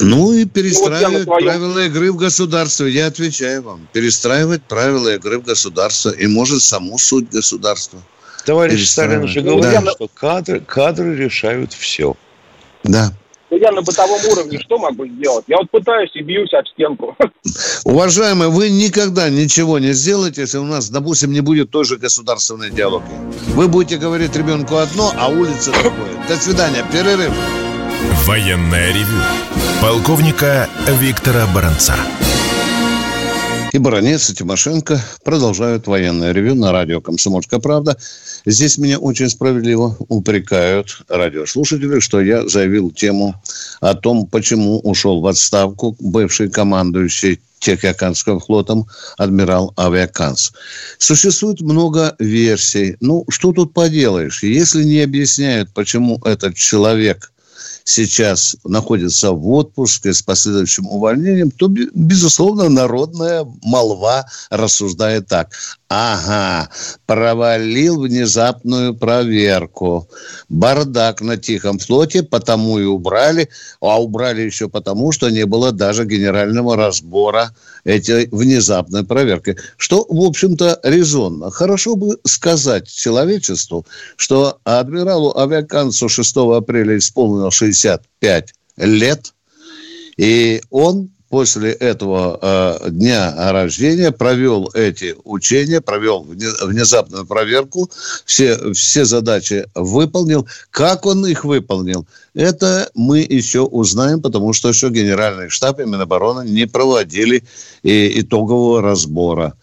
Ну 0.00 0.32
и 0.32 0.44
перестраивать 0.46 1.26
ну, 1.26 1.32
вот 1.32 1.44
правила 1.44 1.86
игры 1.86 2.12
в 2.12 2.16
государстве. 2.16 2.90
Я 2.90 3.06
отвечаю 3.06 3.62
вам. 3.62 3.88
Перестраивать 3.92 4.62
правила 4.62 5.14
игры 5.14 5.38
в 5.38 5.44
государство 5.44 6.10
и 6.10 6.26
может 6.26 6.62
саму 6.62 6.98
суть 6.98 7.30
государства. 7.30 8.00
Товарищ 8.44 8.88
Сталин 8.88 9.28
же 9.28 9.40
говорил, 9.42 9.82
да. 9.82 9.92
что 9.92 10.08
кадры, 10.08 10.60
кадры 10.60 11.14
решают 11.14 11.72
все. 11.72 12.16
Да. 12.82 13.12
Я 13.54 13.70
на 13.70 13.82
бытовом 13.82 14.18
уровне 14.30 14.58
что 14.60 14.78
могу 14.78 15.06
сделать? 15.06 15.44
Я 15.46 15.58
вот 15.58 15.70
пытаюсь 15.70 16.10
и 16.14 16.22
бьюсь 16.22 16.52
об 16.54 16.66
стенку. 16.68 17.14
Уважаемые, 17.84 18.48
вы 18.48 18.70
никогда 18.70 19.28
ничего 19.28 19.78
не 19.78 19.92
сделаете, 19.92 20.42
если 20.42 20.56
у 20.56 20.64
нас, 20.64 20.88
допустим, 20.88 21.32
не 21.32 21.40
будет 21.42 21.70
той 21.70 21.84
же 21.84 21.98
государственной 21.98 22.70
диалоги. 22.70 23.04
Вы 23.48 23.68
будете 23.68 23.98
говорить 23.98 24.34
ребенку 24.34 24.76
одно, 24.76 25.12
а 25.18 25.28
улица 25.28 25.70
другое. 25.70 26.26
До 26.28 26.36
свидания. 26.36 26.82
Перерыв. 26.90 27.32
Военная 28.24 28.88
ревю. 28.88 29.20
Полковника 29.82 30.68
Виктора 30.88 31.46
Баранца 31.54 31.94
и 33.72 33.78
Баранец, 33.78 34.28
и 34.28 34.34
Тимошенко 34.34 35.00
продолжают 35.24 35.86
военное 35.86 36.32
ревю 36.32 36.54
на 36.54 36.72
радио 36.72 37.00
«Комсомольская 37.00 37.58
правда». 37.58 37.96
Здесь 38.44 38.76
меня 38.76 38.98
очень 38.98 39.30
справедливо 39.30 39.96
упрекают 40.08 41.02
радиослушатели, 41.08 41.98
что 42.00 42.20
я 42.20 42.46
заявил 42.46 42.90
тему 42.90 43.34
о 43.80 43.94
том, 43.94 44.26
почему 44.26 44.78
ушел 44.80 45.20
в 45.20 45.26
отставку 45.26 45.96
бывший 45.98 46.50
командующий 46.50 47.40
Тихоокеанским 47.60 48.40
флотом 48.40 48.86
адмирал 49.16 49.72
Авиаканс. 49.76 50.52
Существует 50.98 51.60
много 51.60 52.16
версий. 52.18 52.96
Ну, 53.00 53.24
что 53.28 53.52
тут 53.52 53.72
поделаешь? 53.72 54.42
Если 54.42 54.82
не 54.82 55.00
объясняют, 55.00 55.72
почему 55.72 56.20
этот 56.24 56.56
человек 56.56 57.31
сейчас 57.84 58.56
находится 58.64 59.32
в 59.32 59.48
отпуске 59.50 60.12
с 60.12 60.22
последующим 60.22 60.86
увольнением, 60.86 61.50
то, 61.50 61.68
безусловно, 61.68 62.68
народная 62.68 63.46
молва 63.62 64.26
рассуждает 64.50 65.28
так. 65.28 65.52
Ага, 65.94 66.70
провалил 67.04 68.00
внезапную 68.00 68.94
проверку. 68.94 70.08
Бардак 70.48 71.20
на 71.20 71.36
Тихом 71.36 71.78
флоте, 71.78 72.22
потому 72.22 72.78
и 72.78 72.84
убрали. 72.84 73.50
А 73.82 74.00
убрали 74.00 74.40
еще 74.40 74.70
потому, 74.70 75.12
что 75.12 75.28
не 75.28 75.44
было 75.44 75.70
даже 75.70 76.06
генерального 76.06 76.76
разбора 76.76 77.54
этой 77.84 78.26
внезапной 78.32 79.04
проверки. 79.04 79.58
Что, 79.76 80.06
в 80.08 80.22
общем-то, 80.22 80.80
резонно. 80.82 81.50
Хорошо 81.50 81.94
бы 81.94 82.16
сказать 82.24 82.88
человечеству, 82.88 83.84
что 84.16 84.60
адмиралу 84.64 85.36
Авиаканцу 85.36 86.08
6 86.08 86.36
апреля 86.56 86.96
исполнилось 86.96 87.54
65 87.54 88.54
лет, 88.78 89.34
и 90.16 90.62
он 90.70 91.10
после 91.32 91.72
этого 91.72 92.38
э, 92.42 92.90
дня 92.90 93.34
рождения 93.52 94.12
провел 94.12 94.70
эти 94.74 95.16
учения, 95.24 95.80
провел 95.80 96.24
внезапную 96.24 97.24
проверку, 97.24 97.90
все, 98.26 98.74
все 98.74 99.06
задачи 99.06 99.64
выполнил. 99.74 100.46
Как 100.70 101.06
он 101.06 101.24
их 101.24 101.46
выполнил, 101.46 102.06
это 102.34 102.90
мы 102.94 103.20
еще 103.20 103.60
узнаем, 103.60 104.20
потому 104.20 104.52
что 104.52 104.68
еще 104.68 104.90
Генеральный 104.90 105.48
штаб 105.48 105.80
и 105.80 105.84
Минобороны 105.84 106.46
не 106.46 106.66
проводили 106.66 107.44
и, 107.82 108.20
итогового 108.20 108.82
разбора. 108.82 109.54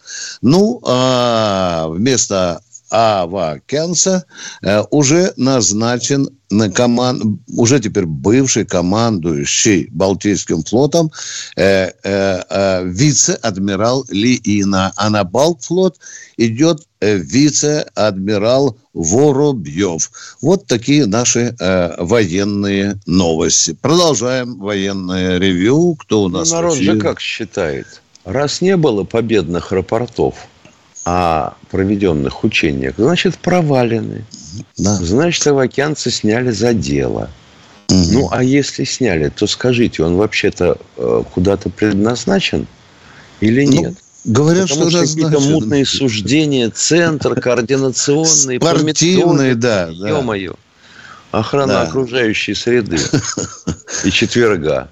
Ну, 0.42 0.80
а 0.82 1.86
вместо 1.86 2.62
Ава 2.90 3.60
Кенса 3.66 4.24
э, 4.62 4.82
уже 4.90 5.32
назначен 5.36 6.28
на 6.50 6.70
команд... 6.70 7.22
уже 7.46 7.78
теперь 7.78 8.06
бывший 8.06 8.64
командующий 8.64 9.88
Балтийским 9.92 10.64
флотом 10.64 11.12
э, 11.56 11.90
э, 12.02 12.42
э, 12.50 12.84
вице-адмирал 12.84 14.04
Лиина. 14.10 14.92
А 14.96 15.10
на 15.10 15.22
Балтфлот 15.22 15.98
идет 16.36 16.86
э, 17.00 17.16
вице-адмирал 17.16 18.76
Воробьев. 18.92 20.10
Вот 20.42 20.66
такие 20.66 21.06
наши 21.06 21.54
э, 21.58 21.94
военные 21.98 23.00
новости. 23.06 23.76
Продолжаем 23.80 24.58
военное 24.58 25.38
ревью. 25.38 25.94
Кто 25.94 26.24
у 26.24 26.28
нас? 26.28 26.50
Ну, 26.50 26.56
народ 26.56 26.76
же 26.76 26.98
как 26.98 27.20
считает? 27.20 28.02
Раз 28.24 28.60
не 28.60 28.76
было 28.76 29.04
победных 29.04 29.70
рапортов– 29.70 30.34
о 31.04 31.54
проведенных 31.70 32.44
учениях, 32.44 32.94
значит, 32.98 33.38
провалены. 33.38 34.24
Да. 34.76 34.96
Значит, 34.96 35.46
авакянцы 35.46 36.10
сняли 36.10 36.50
за 36.50 36.74
дело. 36.74 37.30
Угу. 37.88 38.12
Ну, 38.12 38.28
а 38.30 38.42
если 38.42 38.84
сняли, 38.84 39.28
то 39.28 39.46
скажите, 39.46 40.02
он 40.02 40.16
вообще-то 40.16 40.78
э, 40.96 41.22
куда-то 41.32 41.70
предназначен 41.70 42.66
или 43.40 43.64
ну, 43.64 43.72
нет? 43.72 43.94
Ну, 44.24 44.32
говорят, 44.32 44.68
Потому 44.68 44.90
что, 44.90 45.06
что 45.06 45.14
какие-то 45.14 45.40
мутные 45.40 45.84
суждения, 45.84 46.70
центр 46.70 47.40
координационный, 47.40 48.58
спортивный, 48.58 49.54
да, 49.54 49.86
да. 49.86 50.08
Ё-моё. 50.08 50.54
Охрана 51.32 51.74
да. 51.74 51.82
окружающей 51.82 52.54
среды 52.54 52.98
и 54.04 54.10
четверга. 54.10 54.90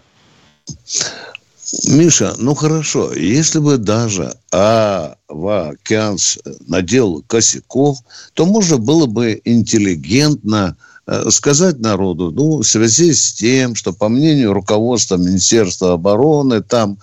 Миша, 1.86 2.34
ну 2.38 2.54
хорошо, 2.54 3.12
если 3.12 3.58
бы 3.58 3.76
даже 3.76 4.34
Авакянс 4.50 6.38
надел 6.66 7.22
косяков, 7.26 7.98
то 8.34 8.46
можно 8.46 8.78
было 8.78 9.06
бы 9.06 9.40
интеллигентно 9.44 10.76
э, 11.06 11.30
сказать 11.30 11.78
народу, 11.80 12.30
ну, 12.30 12.58
в 12.58 12.64
связи 12.64 13.12
с 13.12 13.34
тем, 13.34 13.74
что, 13.74 13.92
по 13.92 14.08
мнению 14.08 14.54
руководства 14.54 15.16
Министерства 15.16 15.92
обороны, 15.92 16.62
там 16.62 16.98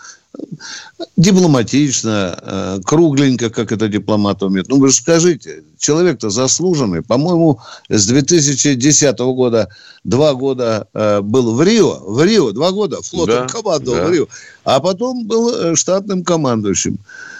дипломатично, 1.18 2.38
э, 2.42 2.80
кругленько, 2.84 3.50
как 3.50 3.72
это 3.72 3.88
дипломат 3.88 4.44
умеет. 4.44 4.68
Ну, 4.70 4.80
вы 4.80 4.90
же 4.90 4.96
скажите, 4.96 5.64
человек-то 5.78 6.30
заслуженный. 6.30 7.02
По-моему, 7.02 7.60
с 7.90 8.06
2010 8.08 9.18
года 9.20 9.70
два 10.04 10.34
года 10.34 10.88
э, 10.94 11.22
был 11.22 11.56
в 11.56 11.62
Рио. 11.62 12.00
В 12.06 12.24
Рио 12.24 12.52
два 12.52 12.72
года 12.72 13.02
флотом 13.02 13.48
да, 13.48 13.48
командовал 13.48 13.98
да. 13.98 14.06
в 14.06 14.12
Рио. 14.12 14.28
А 14.64 14.80
потом 14.80 15.26
был 15.26 15.50
э, 15.54 15.76
штатным 15.76 16.24
командующим. 16.24 17.00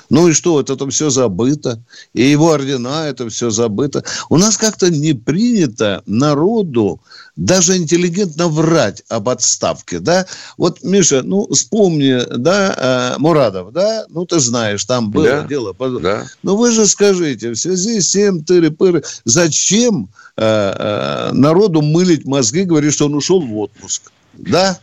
Ну 0.10 0.28
и 0.28 0.34
что, 0.34 0.60
это 0.60 0.76
там 0.76 0.90
все 0.90 1.10
забыто. 1.10 1.82
И 2.14 2.24
его 2.24 2.52
ордена, 2.52 3.08
это 3.08 3.30
все 3.30 3.50
забыто. 3.50 4.04
У 4.30 4.38
нас 4.38 4.58
как-то 4.58 4.90
не 4.90 5.14
принято 5.14 6.04
народу 6.06 7.02
даже 7.36 7.76
интеллигентно 7.76 8.48
врать 8.48 9.04
об 9.10 9.30
отставке, 9.30 10.00
да? 10.00 10.26
Вот, 10.58 10.84
Миша, 10.84 11.22
ну, 11.24 11.48
вспомни, 11.52 12.24
да, 12.38 13.16
э, 13.16 13.20
Мурадов, 13.20 13.74
да? 13.74 14.06
Ну, 14.10 14.26
ты 14.26 14.40
знаешь, 14.40 14.86
там 14.86 15.12
было 15.12 15.26
да, 15.26 15.44
дело. 15.44 15.76
Да. 16.02 16.26
Ну, 16.44 16.56
вы 16.56 16.72
же 16.72 16.86
скажите, 16.86 17.52
в 17.52 17.56
связи 17.56 18.00
с 18.00 18.12
тем, 18.12 18.40
тыры-пыры, 18.40 19.04
зачем 19.26 20.10
э, 20.38 20.44
э, 20.44 21.32
народу 21.34 21.82
мылить 21.82 22.26
мозги, 22.26 22.64
говорить, 22.64 22.94
что 22.94 23.08
он 23.08 23.16
ушел 23.16 23.42
в 23.42 23.58
отпуск, 23.58 24.12
да? 24.34 24.80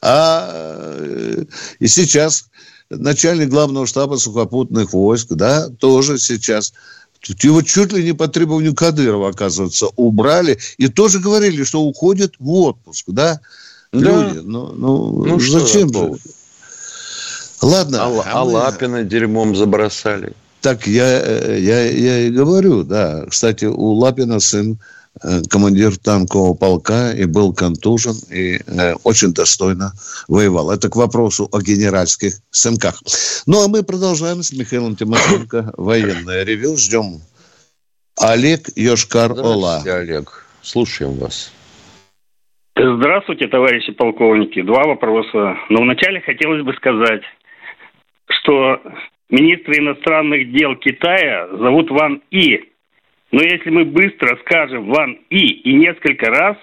А 0.00 0.50
э, 0.52 1.44
и 1.78 1.86
сейчас 1.86 2.46
начальник 2.96 3.48
главного 3.48 3.86
штаба 3.86 4.16
сухопутных 4.16 4.92
войск, 4.92 5.28
да, 5.30 5.68
тоже 5.68 6.18
сейчас 6.18 6.72
его 7.42 7.62
чуть 7.62 7.92
ли 7.92 8.02
не 8.04 8.12
по 8.14 8.28
требованию 8.28 8.74
Кадырова, 8.74 9.28
оказывается, 9.28 9.88
убрали. 9.96 10.58
И 10.78 10.88
тоже 10.88 11.20
говорили, 11.20 11.62
что 11.64 11.80
уходит 11.82 12.34
в 12.38 12.50
отпуск, 12.50 13.04
да? 13.08 13.40
да. 13.92 13.98
Люди, 13.98 14.38
ну, 14.38 14.72
ну, 14.72 15.24
ну 15.24 15.40
зачем 15.40 15.92
же? 15.92 16.16
Ладно. 17.60 17.98
А, 18.02 18.22
а, 18.26 18.44
мы... 18.44 18.52
Лапина 18.52 19.04
дерьмом 19.04 19.54
забросали. 19.54 20.32
Так 20.60 20.86
я, 20.86 21.22
э, 21.24 21.58
я, 21.60 21.82
я 21.90 22.18
и 22.20 22.30
говорю, 22.30 22.82
да. 22.82 23.24
Кстати, 23.28 23.66
у 23.66 23.92
Лапина 23.92 24.40
сын 24.40 24.78
командир 25.50 25.96
танкового 25.96 26.54
полка 26.54 27.12
и 27.12 27.24
был 27.24 27.54
контужен 27.54 28.14
и 28.30 28.58
э, 28.66 28.94
очень 29.04 29.32
достойно 29.32 29.92
воевал. 30.28 30.70
Это 30.70 30.88
к 30.88 30.96
вопросу 30.96 31.48
о 31.52 31.60
генеральских 31.60 32.34
сынках. 32.50 33.02
Ну, 33.46 33.64
а 33.64 33.68
мы 33.68 33.82
продолжаем 33.82 34.42
с 34.42 34.52
Михаилом 34.52 34.96
Тимошенко 34.96 35.72
военное 35.76 36.44
ревю. 36.44 36.76
Ждем 36.76 37.20
Олег 38.20 38.68
Йошкар-Ола. 38.76 39.82
Олег. 39.84 40.46
Слушаем 40.62 41.14
вас. 41.14 41.52
Здравствуйте, 42.76 43.48
товарищи 43.48 43.92
полковники. 43.92 44.62
Два 44.62 44.84
вопроса. 44.84 45.56
Но 45.68 45.82
вначале 45.82 46.20
хотелось 46.20 46.62
бы 46.62 46.72
сказать, 46.74 47.22
что 48.28 48.80
министра 49.28 49.78
иностранных 49.78 50.52
дел 50.52 50.76
Китая 50.76 51.48
зовут 51.52 51.90
Ван 51.90 52.22
И. 52.30 52.71
Но 53.32 53.42
если 53.42 53.70
мы 53.70 53.84
быстро 53.86 54.38
скажем 54.44 54.90
Ван 54.90 55.18
И 55.30 55.38
и 55.38 55.74
несколько 55.74 56.26
раз, 56.26 56.56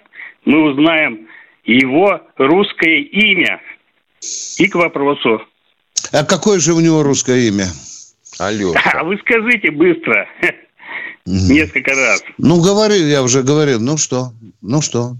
мы 0.45 0.71
узнаем 0.71 1.27
его 1.65 2.21
русское 2.37 3.01
имя. 3.01 3.59
И 4.57 4.67
к 4.67 4.75
вопросу. 4.75 5.41
А 6.11 6.23
какое 6.23 6.59
же 6.59 6.73
у 6.73 6.79
него 6.79 7.03
русское 7.03 7.47
имя? 7.47 7.65
Алеша. 8.39 8.79
А 8.93 9.03
вы 9.03 9.17
скажите 9.17 9.71
быстро. 9.71 10.27
Несколько 11.25 11.93
раз. 11.93 12.23
Ну, 12.37 12.61
говорил, 12.61 13.05
я 13.05 13.23
уже 13.23 13.43
говорил. 13.43 13.79
Ну 13.79 13.97
что? 13.97 14.31
Ну 14.61 14.81
что? 14.81 15.15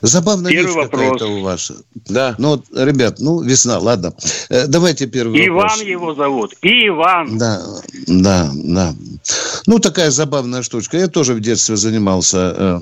Забавная 0.00 0.52
первый 0.52 0.74
вещь 0.74 0.90
какая-то 0.90 1.26
у 1.26 1.40
вас. 1.42 1.72
Да. 2.08 2.34
Ну, 2.38 2.50
вот, 2.50 2.64
ребят, 2.74 3.16
ну, 3.20 3.40
весна, 3.42 3.78
ладно. 3.78 4.12
Э, 4.50 4.66
давайте 4.66 5.06
первый 5.06 5.46
Иван 5.46 5.62
вопрос. 5.62 5.82
его 5.82 6.14
зовут. 6.14 6.54
Иван. 6.62 7.38
Да, 7.38 7.62
да, 8.06 8.50
да. 8.54 8.94
Ну, 9.66 9.78
такая 9.78 10.10
забавная 10.10 10.62
штучка. 10.62 10.98
Я 10.98 11.08
тоже 11.08 11.34
в 11.34 11.40
детстве 11.40 11.76
занимался 11.76 12.54
э, 12.56 12.78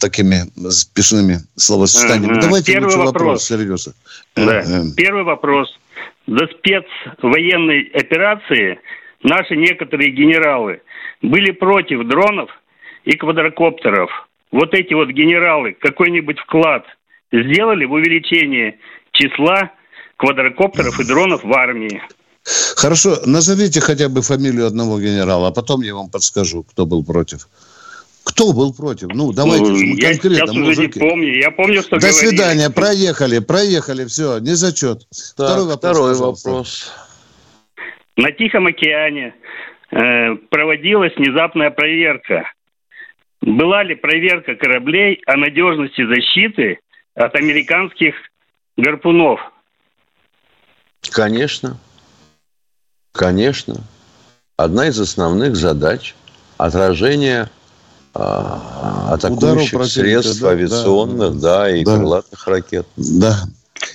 такими 0.00 0.44
спешными 0.70 1.38
словосочетаниями. 1.56 2.38
Ага. 2.38 2.42
Давайте 2.42 2.72
первый 2.72 2.96
вопрос. 2.96 3.12
вопрос 3.12 3.44
серьезно. 3.44 3.92
Да. 4.36 4.60
Э, 4.60 4.64
э. 4.64 4.82
Первый 4.96 5.24
вопрос. 5.24 5.68
До 6.26 6.46
спецвоенной 6.46 7.90
операции 7.94 8.78
наши 9.22 9.56
некоторые 9.56 10.10
генералы 10.10 10.80
были 11.20 11.50
против 11.50 12.06
дронов 12.08 12.50
и 13.04 13.16
квадрокоптеров– 13.16 14.10
вот 14.52 14.74
эти 14.74 14.92
вот 14.94 15.08
генералы 15.08 15.72
какой-нибудь 15.72 16.38
вклад 16.40 16.84
сделали 17.32 17.86
в 17.86 17.92
увеличение 17.92 18.78
числа 19.12 19.72
квадрокоптеров 20.16 21.00
и 21.00 21.04
дронов 21.04 21.42
в 21.42 21.52
армии? 21.52 22.02
Хорошо, 22.76 23.18
назовите 23.26 23.80
хотя 23.80 24.08
бы 24.08 24.22
фамилию 24.22 24.66
одного 24.66 25.00
генерала, 25.00 25.48
а 25.48 25.52
потом 25.52 25.82
я 25.82 25.94
вам 25.94 26.10
подскажу, 26.10 26.64
кто 26.64 26.86
был 26.86 27.04
против. 27.04 27.48
Кто 28.24 28.52
был 28.52 28.72
против? 28.72 29.08
Ну, 29.08 29.32
давайте 29.32 29.64
ну, 29.64 29.70
мы 29.72 30.00
я 30.00 30.10
конкретно. 30.10 30.52
Я 30.52 30.70
уже 30.70 30.82
не 30.82 30.88
помню. 30.88 31.38
Я 31.38 31.50
помню, 31.50 31.82
что 31.82 31.96
До 31.96 32.08
говорили. 32.08 32.28
свидания. 32.28 32.70
Проехали, 32.70 33.38
проехали. 33.40 34.04
Все, 34.04 34.38
не 34.38 34.54
зачет. 34.54 35.06
Так, 35.36 35.48
второй 35.48 35.66
вопрос. 35.66 35.78
Второй 35.78 36.14
вопрос. 36.14 36.92
На 38.16 38.30
Тихом 38.30 38.66
океане 38.66 39.34
э, 39.90 40.36
проводилась 40.50 41.12
внезапная 41.16 41.70
проверка 41.70 42.44
была 43.42 43.82
ли 43.82 43.94
проверка 43.94 44.54
кораблей 44.54 45.20
о 45.26 45.36
надежности 45.36 46.06
защиты 46.06 46.78
от 47.14 47.34
американских 47.34 48.14
гарпунов? 48.76 49.40
Конечно. 51.10 51.78
Конечно. 53.12 53.76
Одна 54.56 54.88
из 54.88 54.98
основных 54.98 55.56
задач– 55.56 56.14
отражение 56.56 57.50
а, 58.14 59.14
атакующих 59.14 59.84
средств 59.86 60.40
да, 60.40 60.50
авиационных, 60.50 61.40
да, 61.40 61.58
да 61.58 61.76
и 61.76 61.84
да. 61.84 61.96
крылатых 61.96 62.46
ракет. 62.46 62.86
Да, 62.96 63.44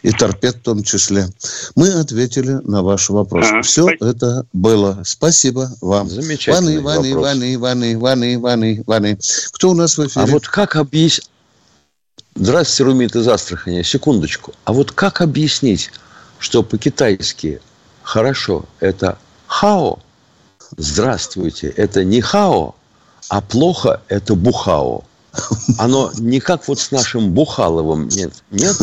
и 0.01 0.11
торпед 0.11 0.55
в 0.55 0.61
том 0.61 0.83
числе. 0.83 1.27
Мы 1.75 1.91
ответили 1.93 2.59
на 2.63 2.83
ваш 2.83 3.09
вопрос. 3.09 3.45
А, 3.51 3.61
Все 3.61 3.83
спасибо. 3.83 4.05
это 4.05 4.45
было. 4.53 5.01
Спасибо 5.05 5.71
вам. 5.81 6.09
Замечательный 6.09 6.79
Ваны, 6.79 7.15
Ваны, 7.15 7.57
Ваны, 7.57 7.97
Ваны, 7.97 7.99
Ваны, 7.99 8.39
Ваны, 8.39 8.83
Ваны. 8.85 9.19
Кто 9.51 9.71
у 9.71 9.73
нас 9.73 9.97
в 9.97 10.05
эфире? 10.05 10.25
А 10.25 10.27
вот 10.27 10.47
как 10.47 10.75
объяснить... 10.75 11.29
Здравствуйте, 12.35 12.83
Румит 12.83 13.15
из 13.15 13.27
Астрахани. 13.27 13.81
Секундочку. 13.81 14.53
А 14.65 14.73
вот 14.73 14.91
как 14.91 15.21
объяснить, 15.21 15.91
что 16.37 16.61
по-китайски 16.61 17.61
хорошо– 18.07 18.63
это 18.79 19.17
хао, 19.47 19.99
здравствуйте– 20.77 21.67
это 21.77 22.05
не 22.05 22.21
хао, 22.21 22.75
а 23.29 23.41
плохо– 23.41 24.01
это 24.07 24.35
бухао. 24.35 25.03
Оно 25.77 26.09
не 26.17 26.39
как 26.39 26.67
вот 26.67 26.79
с 26.79 26.91
нашим 26.91 27.31
Бухаловым. 27.31 28.07
Нет. 28.07 28.31
Нет? 28.49 28.75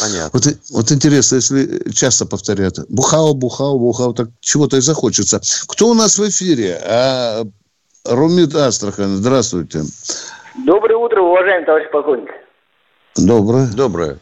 Понятно. 0.00 0.30
Вот, 0.32 0.44
вот 0.70 0.92
интересно, 0.92 1.36
если 1.36 1.90
часто 1.90 2.26
повторяют 2.26 2.78
бухао, 2.88 3.34
бухао, 3.34 3.76
бухао, 3.78 4.12
так 4.12 4.28
чего-то 4.40 4.76
и 4.76 4.80
захочется. 4.80 5.40
Кто 5.66 5.88
у 5.88 5.94
нас 5.94 6.18
в 6.18 6.28
эфире? 6.28 6.78
А, 6.84 7.42
Румит 8.04 8.54
Астрахань, 8.54 9.16
здравствуйте. 9.16 9.80
Доброе 10.64 10.96
утро, 10.96 11.22
уважаемый 11.22 11.64
товарищ 11.64 11.90
полковник. 11.90 12.30
Доброе. 13.16 13.66
Доброе. 13.74 14.18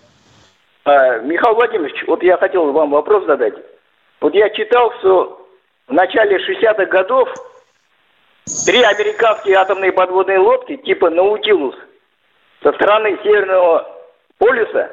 А, 0.84 1.18
Михаил 1.18 1.54
Владимирович, 1.54 2.04
вот 2.06 2.22
я 2.22 2.38
хотел 2.38 2.72
вам 2.72 2.92
вопрос 2.92 3.26
задать. 3.26 3.54
Вот 4.20 4.34
я 4.34 4.50
читал, 4.50 4.92
что 4.98 5.48
в 5.88 5.92
начале 5.92 6.36
60-х 6.36 6.84
годов 6.86 7.28
три 8.66 8.82
американские 8.82 9.56
атомные 9.56 9.92
подводные 9.92 10.38
лодки 10.38 10.76
типа 10.76 11.10
«Наутилус» 11.10 11.74
со 12.62 12.72
стороны 12.72 13.18
Северного 13.22 13.86
полюса 14.38 14.90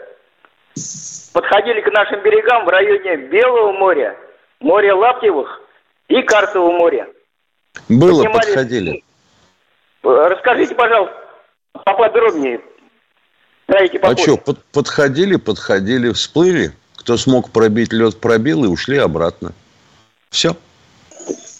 подходили 1.33 1.81
к 1.81 1.91
нашим 1.91 2.21
берегам 2.23 2.65
в 2.65 2.69
районе 2.69 3.17
Белого 3.27 3.73
моря, 3.73 4.15
моря 4.59 4.95
Лаптевых 4.95 5.61
и 6.07 6.21
Карсового 6.21 6.71
моря. 6.71 7.07
Было, 7.89 8.23
Поднимали... 8.23 8.45
подходили. 8.45 9.03
Расскажите, 10.03 10.73
пожалуйста, 10.73 11.15
поподробнее. 11.73 12.61
Знаете, 13.67 13.99
а 14.01 14.15
что, 14.15 14.37
под, 14.37 14.63
подходили, 14.71 15.35
подходили, 15.35 16.13
всплыли. 16.13 16.71
Кто 17.07 17.15
смог 17.15 17.51
пробить 17.51 17.93
лед, 17.93 18.19
пробил 18.19 18.65
и 18.65 18.67
ушли 18.67 18.97
обратно. 18.97 19.53
Все. 20.29 20.57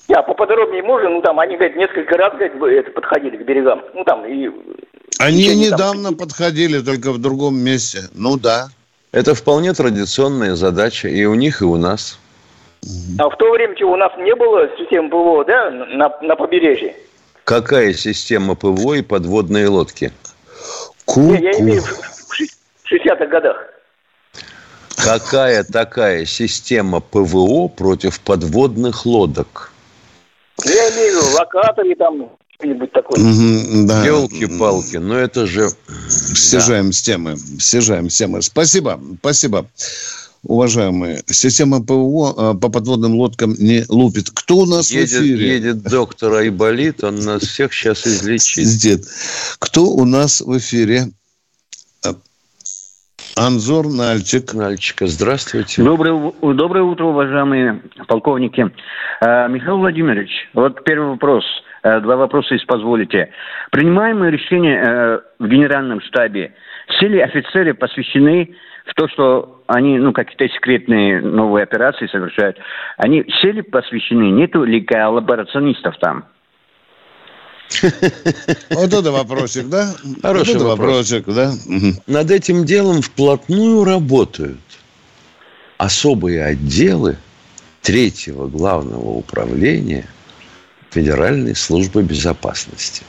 Я 0.10 0.22
поподробнее 0.22 0.84
можно, 0.84 1.10
ну 1.10 1.22
там 1.22 1.40
они, 1.40 1.56
говорят, 1.56 1.78
несколько 1.78 2.18
раз, 2.18 2.34
говорят, 2.34 2.54
это, 2.86 2.92
подходили 2.92 3.38
к 3.38 3.46
берегам. 3.46 3.82
Ну 3.94 4.04
там 4.04 4.26
и... 4.26 4.50
Они 5.20 5.56
недавно 5.56 6.10
там... 6.10 6.18
подходили, 6.18 6.82
только 6.82 7.14
в 7.14 7.20
другом 7.20 7.58
месте. 7.58 8.10
Ну 8.14 8.38
да. 8.38 8.68
Это 9.14 9.36
вполне 9.36 9.72
традиционная 9.72 10.56
задача 10.56 11.08
и 11.08 11.24
у 11.24 11.34
них, 11.34 11.62
и 11.62 11.64
у 11.64 11.78
нас. 11.78 12.20
А 13.18 13.30
в 13.30 13.38
то 13.38 13.50
время 13.50 13.74
у 13.86 13.96
нас 13.96 14.12
не 14.18 14.36
было 14.36 14.68
системы 14.78 15.10
ПВО, 15.10 15.46
да, 15.46 15.72
на, 15.72 16.12
на 16.24 16.36
побережье? 16.36 16.94
Какая 17.46 17.94
система 17.94 18.56
ПВО 18.56 18.96
и 18.96 19.02
подводные 19.02 19.70
лодки? 19.70 20.12
Ку 21.06 21.22
-ку. 21.22 21.42
Я 21.42 21.58
имею 21.58 21.84
в 21.84 22.92
60-х 22.92 23.28
годах. 23.28 23.77
Какая 25.08 25.64
такая 25.64 26.26
система 26.26 27.00
ПВО 27.00 27.70
против 27.70 28.20
подводных 28.20 29.06
лодок? 29.06 29.72
Я 30.66 30.90
имею 30.90 31.22
в 31.22 31.26
виду 31.26 31.38
локаторы 31.38 31.96
там, 31.96 32.30
что-нибудь 32.56 32.92
такое. 32.92 33.18
Да. 33.86 34.06
Елки-палки, 34.06 34.98
но 34.98 35.18
это 35.18 35.48
же... 35.48 35.70
Съезжаем 36.10 36.88
да. 36.88 36.92
с 36.92 37.02
темы, 37.02 37.38
съезжаем 37.38 38.10
с 38.10 38.18
темы. 38.18 38.42
Спасибо, 38.42 39.00
спасибо. 39.20 39.70
Уважаемые, 40.44 41.24
система 41.28 41.82
ПВО 41.82 42.34
а, 42.38 42.54
по 42.54 42.70
подводным 42.70 43.16
лодкам 43.16 43.56
не 43.58 43.86
лупит. 43.88 44.30
Кто 44.32 44.58
у 44.58 44.66
нас 44.66 44.92
едет, 44.92 45.12
в 45.12 45.22
эфире? 45.24 45.54
Едет 45.56 45.84
доктор 45.84 46.34
Айболит, 46.34 47.04
он 47.06 47.16
нас 47.22 47.44
всех 47.44 47.74
сейчас 47.74 48.06
излечит. 48.06 49.08
Кто 49.60 49.86
у 49.86 50.04
нас 50.04 50.42
в 50.42 50.58
эфире? 50.58 51.12
Анзор 53.38 53.86
Нальчик. 53.88 54.54
Нальчика, 54.54 55.06
здравствуйте. 55.06 55.84
Доброе, 55.84 56.34
доброе 56.42 56.84
утро, 56.84 57.06
уважаемые 57.06 57.82
полковники. 58.08 58.72
А, 59.22 59.48
Михаил 59.48 59.78
Владимирович, 59.78 60.32
вот 60.54 60.84
первый 60.84 61.10
вопрос. 61.12 61.44
А, 61.84 62.00
два 62.00 62.16
вопроса, 62.16 62.56
если 62.56 62.66
позволите. 62.66 63.30
Принимаемые 63.72 64.32
решения 64.32 64.82
а, 64.82 65.22
в 65.38 65.48
генеральном 65.48 66.02
штабе, 66.02 66.54
все 66.88 67.08
ли 67.08 67.20
офицеры 67.20 67.76
посвящены 67.76 68.56
в 68.88 68.94
то, 68.96 69.08
что 69.10 69.62
они, 69.68 70.00
ну, 70.00 70.14
какие-то 70.14 70.48
секретные 70.50 71.22
новые 71.22 71.64
операции 71.64 72.08
совершают, 72.08 72.58
они 72.98 73.24
все 73.24 73.52
ли 73.52 73.62
посвящены? 73.62 74.32
Нету 74.32 74.64
ли 74.64 74.82
коллаборационистов 74.82 75.96
там? 76.00 76.26
Вот 78.70 78.94
это 78.94 79.12
вопросик, 79.12 79.68
да? 79.68 79.96
Хороший 80.22 80.56
вот 80.56 80.64
вопросик, 80.64 81.26
да? 81.26 81.54
Над 82.08 82.32
этим 82.32 82.66
делом 82.66 83.02
вплотную 83.02 83.84
работают 83.84 84.60
особые 85.78 86.44
отделы 86.46 87.18
третьего 87.82 88.48
главного 88.48 89.10
управления 89.10 90.08
Федеральной 90.92 91.56
службы 91.56 92.04
безопасности. 92.04 93.04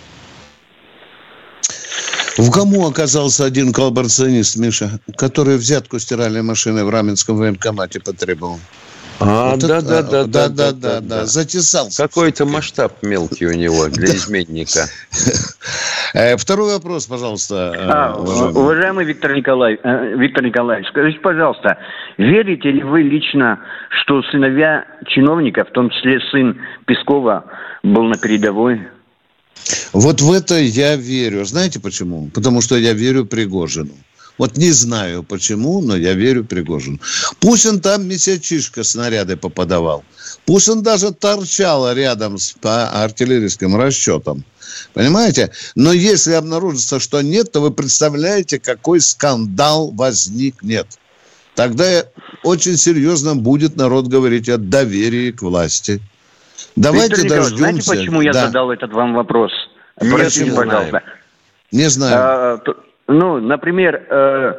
В 2.37 2.51
кому 2.53 2.87
оказался 2.87 3.45
один 3.45 3.73
коллаборационист, 3.73 4.57
Миша, 4.57 5.01
который 5.17 5.57
взятку 5.57 5.99
стиральной 5.99 6.43
машины 6.43 6.85
в 6.85 6.91
Раменском 6.91 7.37
военкомате 7.37 7.99
потребовал? 7.99 8.61
А, 9.21 9.51
вот 9.53 9.61
да, 9.61 9.79
это, 9.79 9.83
да, 9.83 10.03
да, 10.03 10.25
да, 10.27 10.49
да, 10.49 10.73
да, 10.73 11.01
да, 11.01 11.27
затесался. 11.27 12.03
Какой-то 12.07 12.47
масштаб 12.47 13.03
мелкий 13.03 13.47
у 13.47 13.53
него 13.53 13.89
для 13.89 14.15
изменника. 14.15 14.87
Э, 16.15 16.39
второй 16.39 16.73
вопрос, 16.73 17.07
пожалуйста. 17.07 17.75
Э, 17.77 17.87
а, 17.87 18.17
уважаемый 18.17 19.05
Виктор, 19.05 19.37
Николаевич, 19.37 19.81
э, 19.85 20.15
Виктор 20.17 20.43
Николаевич, 20.43 20.89
скажите, 20.89 21.21
пожалуйста, 21.21 21.77
верите 22.17 22.71
ли 22.71 22.83
вы 22.83 23.03
лично, 23.03 23.61
что 23.91 24.23
сыновья 24.23 24.87
чиновников, 25.07 25.69
в 25.69 25.73
том 25.73 25.91
числе 25.91 26.19
сын 26.31 26.59
Пескова, 26.87 27.45
был 27.83 28.05
на 28.05 28.17
передовой? 28.17 28.89
Вот 29.93 30.23
в 30.23 30.33
это 30.33 30.55
я 30.55 30.97
верю. 30.97 31.45
Знаете 31.45 31.79
почему? 31.79 32.31
Потому 32.35 32.63
что 32.63 32.77
я 32.77 32.95
верю 32.95 33.27
Пригожину. 33.27 33.93
Вот 34.39 34.57
не 34.57 34.71
знаю 34.71 35.25
почему, 35.25 35.81
но 35.81 35.97
я 35.97 36.15
верю 36.15 36.45
Пригожину. 36.45 37.01
Пусть 37.41 37.67
он 37.67 37.81
там 37.81 38.07
месячишко 38.07 38.85
снаряды 38.85 39.37
попадавал. 39.37 40.05
Пусть 40.47 40.69
он 40.69 40.83
даже 40.83 41.13
торчал 41.13 41.93
рядом 41.93 42.39
с 42.39 42.55
артиллерийским 42.63 43.77
расчетом. 43.77 44.45
Понимаете? 44.95 45.51
Но 45.75 45.93
если 45.93 46.33
обнаружится, 46.33 47.01
что 47.01 47.21
нет, 47.21 47.53
то 47.53 47.61
вы 47.61 47.73
представляете, 47.73 48.61
какой 48.61 49.01
скандал 49.01 49.91
возникнет. 49.91 50.87
Тогда 51.55 52.05
очень 52.45 52.77
серьезно 52.77 53.35
будет 53.35 53.77
народ 53.77 54.07
говорить 54.07 54.49
о 54.49 54.59
доверии 54.59 55.33
к 55.33 55.43
власти. 55.43 56.01
Давайте 56.77 57.23
Виктор 57.23 57.41
дождемся. 57.41 57.57
Знаете, 57.57 57.91
почему 57.91 58.21
я 58.21 58.33
да. 58.33 58.47
задал 58.47 58.71
этот 58.71 58.93
вам 58.93 59.15
вопрос? 59.15 59.51
Простите, 59.97 60.53
пожалуйста. 60.53 61.03
Не 61.73 61.91
знаю. 61.91 62.15
А, 62.17 62.59
ну, 63.09 63.41
например, 63.41 64.07
э, 64.09 64.55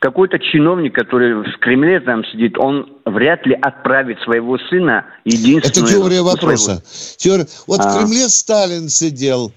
какой-то 0.00 0.38
чиновник, 0.38 0.94
который 0.94 1.34
в 1.34 1.58
Кремле 1.60 2.00
там 2.00 2.24
сидит, 2.24 2.58
он 2.58 2.98
вряд 3.04 3.46
ли 3.46 3.54
отправит 3.54 4.20
своего 4.20 4.58
сына 4.58 5.06
единственного... 5.24 5.88
Это 5.88 5.98
теория 5.98 6.22
вопроса. 6.22 6.82
Теория... 7.16 7.46
Вот 7.66 7.80
а. 7.80 7.88
в 7.88 7.98
Кремле 7.98 8.28
Сталин 8.28 8.88
сидел, 8.88 9.52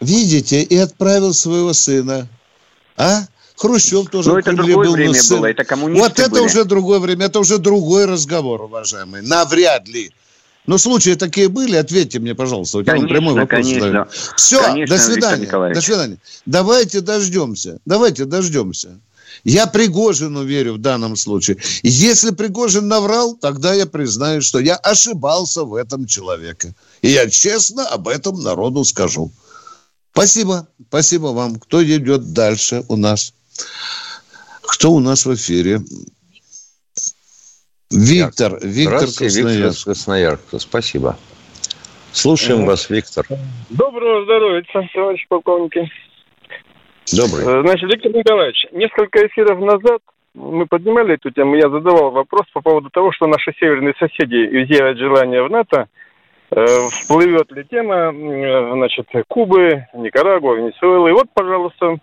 видите, 0.00 0.62
и 0.62 0.76
отправил 0.76 1.32
своего 1.32 1.72
сына. 1.72 2.26
А? 2.96 3.20
Хрущев 3.56 4.08
тоже 4.10 4.30
Но 4.30 4.36
в 4.36 4.42
Кремле 4.42 4.62
это 4.62 4.66
другое 4.66 4.86
был 4.86 4.94
время 4.94 5.14
сын. 5.14 5.38
было, 5.38 5.46
это 5.46 5.64
коммунисты 5.64 6.02
Вот 6.02 6.18
это 6.18 6.30
были. 6.30 6.42
уже 6.42 6.64
другое 6.64 6.98
время, 6.98 7.26
это 7.26 7.38
уже 7.40 7.58
другой 7.58 8.06
разговор, 8.06 8.62
уважаемые. 8.62 9.22
Навряд 9.22 9.86
ли. 9.88 10.12
Но 10.66 10.78
случаи 10.78 11.14
такие 11.14 11.48
были, 11.48 11.76
ответьте 11.76 12.18
мне, 12.18 12.34
пожалуйста. 12.34 12.78
Вот 12.78 12.86
конечно, 12.86 13.08
прямой 13.08 13.34
вопрос 13.34 13.48
конечно. 13.48 14.08
Все, 14.36 14.62
конечно, 14.62 14.96
до 14.96 15.02
свидания. 15.02 15.74
До 15.74 15.80
свидания. 15.80 16.18
Давайте 16.46 17.00
дождемся. 17.00 17.78
Давайте 17.84 18.24
дождемся. 18.24 18.98
Я 19.42 19.66
Пригожину 19.66 20.44
верю 20.44 20.74
в 20.74 20.78
данном 20.78 21.16
случае. 21.16 21.58
Если 21.82 22.30
Пригожин 22.30 22.88
наврал, 22.88 23.36
тогда 23.36 23.74
я 23.74 23.84
признаю, 23.84 24.40
что 24.40 24.58
я 24.58 24.76
ошибался 24.76 25.64
в 25.64 25.74
этом 25.74 26.06
человеке. 26.06 26.74
И 27.02 27.10
я 27.10 27.28
честно 27.28 27.86
об 27.86 28.08
этом 28.08 28.42
народу 28.42 28.84
скажу. 28.84 29.30
Спасибо. 30.12 30.66
Спасибо 30.88 31.26
вам. 31.26 31.56
Кто 31.56 31.84
идет 31.84 32.32
дальше 32.32 32.84
у 32.88 32.96
нас? 32.96 33.34
Кто 34.62 34.92
у 34.92 35.00
нас 35.00 35.26
в 35.26 35.34
эфире? 35.34 35.82
Виктор, 37.94 38.58
Виктор 38.60 38.98
Красноярск. 38.98 39.46
Виктор 39.46 39.84
Красноярск. 39.84 40.60
Спасибо. 40.60 41.16
Слушаем 42.12 42.66
вас, 42.66 42.90
Виктор. 42.90 43.24
Доброго 43.70 44.24
здоровья, 44.24 44.64
товарищи 44.92 45.26
полковники. 45.28 45.88
Добрый. 47.12 47.44
Э, 47.44 47.62
значит, 47.62 47.92
Виктор 47.92 48.12
Николаевич, 48.12 48.66
несколько 48.72 49.26
эфиров 49.26 49.60
назад 49.60 50.00
мы 50.34 50.66
поднимали 50.66 51.14
эту 51.14 51.30
тему, 51.30 51.54
я 51.54 51.68
задавал 51.68 52.10
вопрос 52.10 52.46
по 52.52 52.60
поводу 52.60 52.90
того, 52.90 53.12
что 53.12 53.26
наши 53.26 53.52
северные 53.60 53.94
соседи 53.98 54.34
изъявят 54.34 54.98
желание 54.98 55.42
в 55.42 55.50
НАТО, 55.50 55.86
э, 56.50 56.64
всплывет 56.90 57.52
ли 57.52 57.64
тема, 57.70 58.12
э, 58.12 58.72
значит, 58.74 59.06
Кубы, 59.28 59.86
Никарагуа, 59.94 60.56
Венесуэлы. 60.56 61.10
И 61.10 61.12
вот, 61.12 61.26
пожалуйста, 61.32 61.98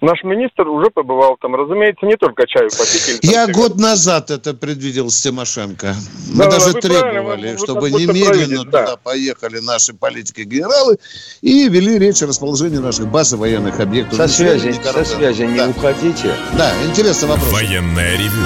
Наш 0.00 0.24
министр 0.24 0.66
уже 0.68 0.90
побывал 0.90 1.36
там, 1.40 1.54
разумеется, 1.54 2.06
не 2.06 2.16
только 2.16 2.46
чаю 2.46 2.70
попить. 2.70 3.18
Я 3.22 3.46
год 3.48 3.76
назад 3.76 4.30
это 4.30 4.54
предвидел 4.54 5.10
с 5.10 5.20
Тимошенко. 5.20 5.94
Мы 6.32 6.44
да, 6.44 6.50
даже 6.50 6.72
требовали, 6.72 7.52
вы, 7.52 7.58
чтобы 7.58 7.80
вы 7.82 7.90
немедленно 7.90 8.64
туда 8.64 8.86
да. 8.86 8.96
поехали 8.96 9.58
наши 9.58 9.92
политики-генералы 9.92 10.96
и 11.42 11.68
вели 11.68 11.98
речь 11.98 12.22
о 12.22 12.26
расположении 12.26 12.78
наших 12.78 13.08
баз 13.08 13.34
и 13.34 13.36
военных 13.36 13.78
объектов. 13.78 14.16
Со 14.16 14.26
связи, 14.26 14.72
со 14.72 15.04
связи 15.04 15.42
не 15.42 15.58
да. 15.58 15.68
уходите. 15.68 16.34
Да, 16.56 16.72
интересный 16.86 17.28
вопрос. 17.28 17.52
Военная 17.52 18.16
ревю. 18.16 18.42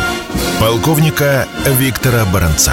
Полковника 0.61 1.47
Виктора 1.79 2.25
Баранца. 2.33 2.73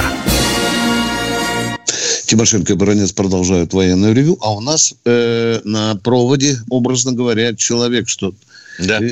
Тимошенко 2.26 2.74
и 2.74 2.76
Баранец 2.78 3.12
продолжают 3.12 3.74
военную 3.74 4.16
ревю, 4.16 4.38
а 4.42 4.54
у 4.54 4.62
нас 4.62 4.96
э, 5.04 5.60
на 5.66 5.98
проводе, 5.98 6.56
образно 6.70 7.12
говоря, 7.12 7.54
человек, 7.56 8.08
что 8.08 8.34
да. 8.80 9.00
Э, 9.00 9.10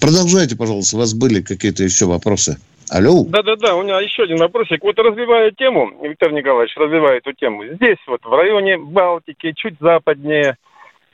продолжайте, 0.00 0.56
пожалуйста, 0.56 0.96
у 0.96 1.00
вас 1.00 1.14
были 1.14 1.40
какие-то 1.40 1.84
еще 1.84 2.06
вопросы? 2.06 2.58
Алло. 2.90 3.24
Да-да-да, 3.28 3.76
у 3.76 3.82
меня 3.82 4.00
еще 4.00 4.22
один 4.22 4.38
вопросик. 4.38 4.82
Вот 4.82 4.98
развивая 4.98 5.50
тему, 5.50 5.92
Виктор 6.02 6.32
Николаевич 6.32 6.74
развивает 6.76 7.26
эту 7.26 7.36
тему. 7.36 7.64
Здесь 7.66 7.98
вот 8.06 8.20
в 8.24 8.32
районе 8.32 8.78
Балтики, 8.78 9.52
чуть 9.56 9.74
западнее, 9.78 10.56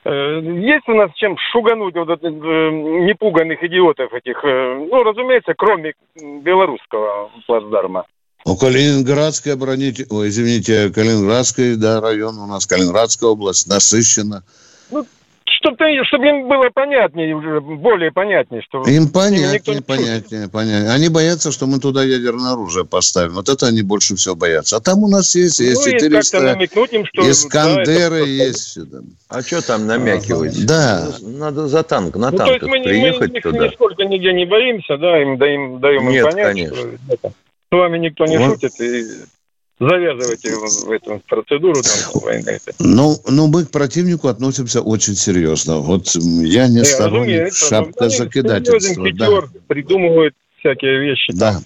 э, 0.05 0.11
есть 0.11 0.89
у 0.89 0.95
нас 0.95 1.11
чем 1.17 1.37
шугануть 1.53 1.97
вот 1.97 2.11
этих 2.11 2.29
э, 2.29 2.71
непуганных 3.07 3.63
идиотов 3.65 4.13
этих, 4.13 4.43
ну, 4.45 5.03
разумеется, 5.03 5.55
кроме 5.57 5.95
белорусского 6.15 7.31
плацдарма? 7.47 8.07
Ну, 8.47 8.57
Калининградская 8.57 9.55
оборонитель, 9.55 10.07
ой, 10.11 10.29
извините, 10.29 10.91
Калининградский, 10.91 11.77
да, 11.77 12.01
район 12.03 12.39
у 12.39 12.47
нас, 12.47 12.67
Калининградская 12.67 13.31
область, 13.31 13.67
насыщена. 13.67 14.45
Ну, 14.91 15.07
чтобы, 15.55 15.77
чтобы 16.05 16.29
им 16.29 16.49
было 16.49 16.71
понятнее, 16.73 17.35
уже 17.35 17.61
более 17.61 18.13
понятнее, 18.13 18.63
что... 18.63 18.83
Им 18.83 19.09
понятнее, 19.09 19.83
понятнее, 19.83 20.49
понятнее. 20.49 20.91
Они 20.91 21.09
боятся, 21.09 21.53
что 21.53 21.67
мы 21.67 21.79
туда 21.79 22.03
ядерное 22.03 22.53
оружие 22.53 22.85
поставим. 22.85 23.35
Вот 23.35 23.49
это 23.49 23.67
они 23.67 23.83
больше 23.83 24.17
всего 24.17 24.35
боятся. 24.35 24.77
А 24.77 24.81
там 24.81 25.03
у 25.03 25.09
нас 25.09 25.35
есть, 25.35 25.61
ну, 25.61 25.67
есть 25.67 25.85
400 25.85 26.59
им, 26.93 27.07
что, 27.07 27.31
Искандеры, 27.31 28.21
да, 28.21 28.27
есть 28.27 28.73
сюда. 28.73 28.99
А 29.29 29.43
что 29.43 29.67
там 29.67 29.87
намякивать? 29.87 30.67
Да. 30.67 31.09
Надо 31.23 31.69
за 31.69 31.83
танк, 31.83 32.17
на 32.17 32.31
ну, 32.31 32.37
танках 32.37 32.61
то 32.61 32.67
есть 32.67 32.79
мы, 32.79 32.83
приехать 32.85 33.33
мы, 33.33 33.41
туда. 33.41 33.59
Мы 33.59 33.65
нисколько 33.69 34.05
нигде 34.05 34.33
не 34.33 34.47
боимся, 34.47 34.97
да, 34.97 35.23
им 35.23 35.39
даем, 35.39 35.81
даем 35.81 36.09
Нет, 36.09 36.25
им 36.25 36.31
понять, 36.31 36.47
конечно. 36.47 36.77
что 36.77 36.89
это, 37.09 37.29
с 37.31 37.73
вами 37.73 37.99
никто 37.99 38.27
не 38.27 38.39
вот. 38.39 38.61
шутит, 38.61 38.81
и 38.81 39.05
завязывайте 39.89 40.55
в 40.55 40.91
эту 40.91 41.21
процедуру 41.29 41.83
там, 41.83 42.21
войны. 42.23 42.59
Ну, 42.79 43.17
ну, 43.29 43.47
мы 43.49 43.65
к 43.65 43.71
противнику 43.71 44.29
относимся 44.29 44.81
очень 44.81 45.15
серьезно. 45.15 45.79
Вот 45.79 46.15
я 46.15 46.69
не 46.69 46.85
сторонник 46.85 47.55
шапка 47.55 48.09
закидательства. 48.09 49.07
Да. 49.13 49.43
придумывают 49.69 50.35
всякие 50.59 51.01
вещи. 51.01 51.33
Да. 51.33 51.61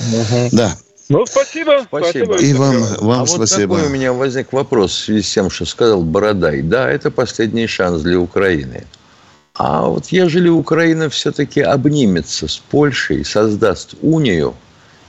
Угу. 0.00 0.48
Да. 0.52 0.76
Ну, 1.08 1.26
спасибо. 1.26 1.82
Спасибо. 1.84 2.36
И 2.36 2.54
вам, 2.54 2.82
вам 3.00 3.22
а 3.22 3.26
спасибо. 3.26 3.72
вот 3.72 3.76
такой 3.78 3.90
у 3.90 3.94
меня 3.94 4.12
возник 4.12 4.52
вопрос 4.52 4.92
в 4.92 5.04
связи 5.04 5.22
с 5.22 5.32
тем, 5.32 5.50
что 5.50 5.64
сказал 5.66 6.02
Бородай. 6.02 6.62
Да, 6.62 6.90
это 6.90 7.10
последний 7.10 7.66
шанс 7.66 8.02
для 8.02 8.18
Украины. 8.18 8.84
А 9.54 9.86
вот 9.86 10.06
ежели 10.06 10.48
Украина 10.48 11.10
все-таки 11.10 11.60
обнимется 11.60 12.48
с 12.48 12.56
Польшей, 12.58 13.24
создаст 13.24 13.94
унию– 14.00 14.54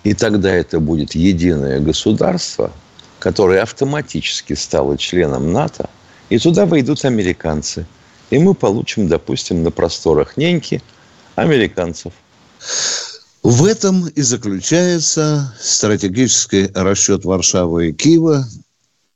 и 0.04 0.14
тогда 0.14 0.54
это 0.54 0.80
будет 0.80 1.16
единое 1.16 1.80
государство, 1.80 2.72
которое 3.20 3.62
автоматически 3.62 4.54
стало 4.54 4.98
членом 4.98 5.54
НАТО, 5.54 5.90
и 6.30 6.38
туда 6.38 6.66
войдут 6.66 7.06
американцы. 7.06 7.86
И 8.30 8.38
мы 8.38 8.54
получим, 8.54 9.08
допустим, 9.08 9.64
на 9.64 9.72
просторах 9.72 10.38
неньки 10.38 10.82
американцев. 11.36 12.14
В 13.44 13.66
этом 13.66 14.08
и 14.08 14.22
заключается 14.22 15.54
стратегический 15.60 16.70
расчет 16.74 17.26
Варшавы 17.26 17.90
и 17.90 17.94
Киева 17.94 18.48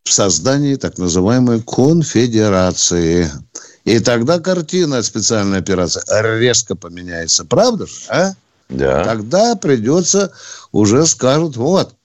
в 0.04 0.12
создании 0.12 0.76
так 0.76 0.98
называемой 0.98 1.62
конфедерации. 1.62 3.30
И 3.86 4.00
тогда 4.00 4.40
картина 4.40 5.02
специальной 5.02 5.60
операции 5.60 6.02
резко 6.40 6.76
поменяется. 6.76 7.46
Правда 7.46 7.88
же, 7.88 7.94
а? 8.10 8.34
Да. 8.70 9.04
Тогда 9.04 9.56
придется, 9.56 10.34
уже 10.72 11.06
скажут, 11.06 11.56
вот, 11.56 11.96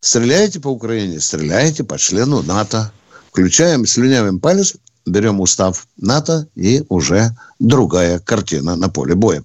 стреляйте 0.00 0.60
по 0.60 0.68
Украине, 0.68 1.18
стреляйте 1.20 1.84
по 1.84 1.98
члену 1.98 2.42
НАТО. 2.42 2.92
Включаем, 3.30 3.86
слюнявим 3.86 4.40
палец, 4.40 4.76
берем 5.06 5.40
устав 5.40 5.86
НАТО 5.96 6.46
и 6.54 6.82
уже 6.88 7.30
другая 7.58 8.18
картина 8.18 8.76
на 8.76 8.88
поле 8.88 9.14
боя. 9.14 9.42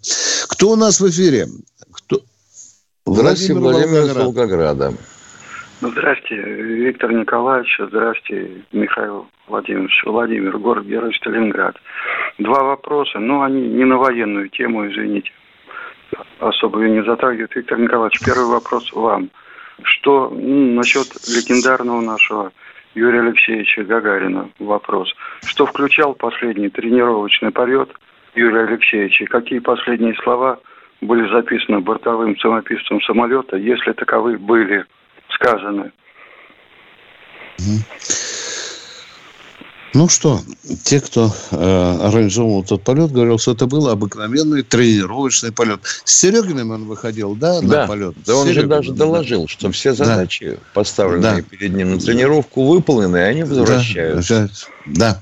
Кто 0.49 0.71
у 0.71 0.75
нас 0.75 0.99
в 0.99 1.09
эфире? 1.09 1.47
Кто? 1.91 2.21
Здравствуйте, 3.05 3.53
Владимир, 3.53 4.01
Владимир 4.01 4.23
Волгограда. 4.23 4.93
Ну, 5.81 5.91
здрасте, 5.91 6.35
Виктор 6.35 7.11
Николаевич, 7.11 7.77
здрасте, 7.89 8.63
Михаил 8.71 9.27
Владимирович, 9.47 10.01
Владимир, 10.05 10.57
город 10.57 10.85
Герой 10.85 11.13
Сталинград. 11.15 11.75
Два 12.37 12.63
вопроса, 12.63 13.19
но 13.19 13.43
они 13.43 13.67
не 13.67 13.83
на 13.83 13.97
военную 13.97 14.49
тему, 14.49 14.89
извините 14.89 15.29
особо 16.39 16.83
ее 16.83 16.91
не 16.91 17.03
затрагивает. 17.03 17.55
Виктор 17.55 17.79
Николаевич, 17.79 18.19
первый 18.25 18.47
вопрос 18.47 18.91
вам. 18.93 19.29
Что 19.81 20.29
ну, 20.29 20.73
насчет 20.73 21.07
легендарного 21.27 22.01
нашего 22.01 22.51
Юрия 22.95 23.21
Алексеевича 23.21 23.83
Гагарина 23.83 24.49
вопрос. 24.59 25.13
Что 25.43 25.65
включал 25.65 26.13
последний 26.13 26.69
тренировочный 26.69 27.51
полет 27.51 27.89
Юрия 28.35 28.65
Алексеевича? 28.65 29.25
Какие 29.25 29.59
последние 29.59 30.15
слова 30.23 30.59
были 31.01 31.27
записаны 31.31 31.79
бортовым 31.79 32.37
самописцем 32.37 33.01
самолета, 33.01 33.57
если 33.57 33.93
таковые 33.93 34.37
были 34.37 34.85
сказаны? 35.29 35.91
Ну 39.93 40.09
что, 40.09 40.39
те, 40.83 40.99
кто 40.99 41.29
э, 41.51 41.97
организовал 42.01 42.63
этот 42.63 42.83
полет, 42.83 43.11
говорил, 43.11 43.37
что 43.37 43.51
это 43.51 43.67
был 43.67 43.87
обыкновенный 43.89 44.63
тренировочный 44.63 45.51
полет. 45.51 45.81
С 45.83 46.17
Серегиным 46.17 46.71
он 46.71 46.85
выходил, 46.85 47.35
да, 47.35 47.61
на 47.61 47.67
да, 47.67 47.87
полет? 47.87 48.15
Да, 48.25 48.35
он 48.35 48.47
Серегиным, 48.47 48.63
же 48.63 48.67
даже 48.67 48.91
доложил, 48.93 49.47
что 49.47 49.71
все 49.71 49.93
задачи, 49.93 50.51
да. 50.51 50.57
поставленные 50.73 51.35
да. 51.35 51.41
перед 51.43 51.73
ним 51.73 51.91
на 51.91 51.99
тренировку, 51.99 52.65
выполнены, 52.65 53.17
и 53.17 53.21
они 53.21 53.43
возвращаются. 53.43 54.49
Да, 54.85 55.13
да. 55.13 55.21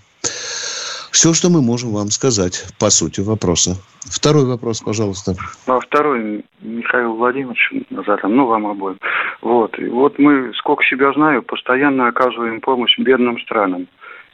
Все, 1.11 1.33
что 1.33 1.49
мы 1.49 1.61
можем 1.61 1.91
вам 1.91 2.09
сказать 2.09 2.65
по 2.79 2.89
сути 2.89 3.19
вопроса. 3.19 3.75
Второй 4.05 4.45
вопрос, 4.45 4.79
пожалуйста. 4.79 5.35
А 5.67 5.79
второй, 5.81 6.45
Михаил 6.61 7.15
Владимирович, 7.15 7.71
задам, 8.07 8.35
ну, 8.35 8.45
вам 8.45 8.67
обоим. 8.67 8.97
Вот. 9.41 9.77
И 9.77 9.87
вот 9.87 10.17
мы, 10.17 10.53
сколько 10.55 10.83
себя 10.85 11.11
знаю, 11.13 11.43
постоянно 11.43 12.07
оказываем 12.07 12.61
помощь 12.61 12.97
бедным 12.97 13.37
странам. 13.41 13.87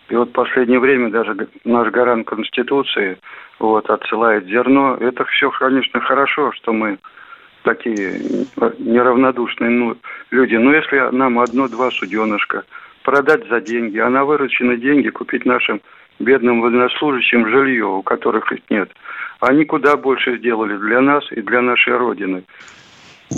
И 0.09 0.15
вот 0.15 0.29
в 0.29 0.33
последнее 0.33 0.79
время 0.79 1.09
даже 1.09 1.35
наш 1.65 1.91
гарант 1.91 2.27
Конституции 2.27 3.17
вот, 3.59 3.89
отсылает 3.89 4.45
зерно. 4.45 4.95
Это 4.99 5.25
все, 5.25 5.51
конечно, 5.51 5.99
хорошо, 5.99 6.51
что 6.53 6.71
мы 6.71 6.97
такие 7.63 8.21
неравнодушные 8.79 9.69
ну, 9.69 9.97
люди. 10.31 10.55
Но 10.55 10.73
если 10.73 11.13
нам 11.13 11.39
одно-два 11.39 11.91
суденышка 11.91 12.63
продать 13.03 13.47
за 13.49 13.59
деньги, 13.59 13.97
а 13.97 14.09
на 14.09 14.23
вырученные 14.23 14.77
деньги 14.77 15.09
купить 15.09 15.45
нашим 15.45 15.81
бедным 16.19 16.61
военнослужащим 16.61 17.47
жилье, 17.49 17.85
у 17.85 18.01
которых 18.01 18.51
их 18.51 18.59
нет, 18.69 18.89
они 19.41 19.65
куда 19.65 19.97
больше 19.97 20.37
сделали 20.37 20.77
для 20.77 21.01
нас 21.01 21.23
и 21.31 21.41
для 21.41 21.61
нашей 21.61 21.97
Родины, 21.97 22.43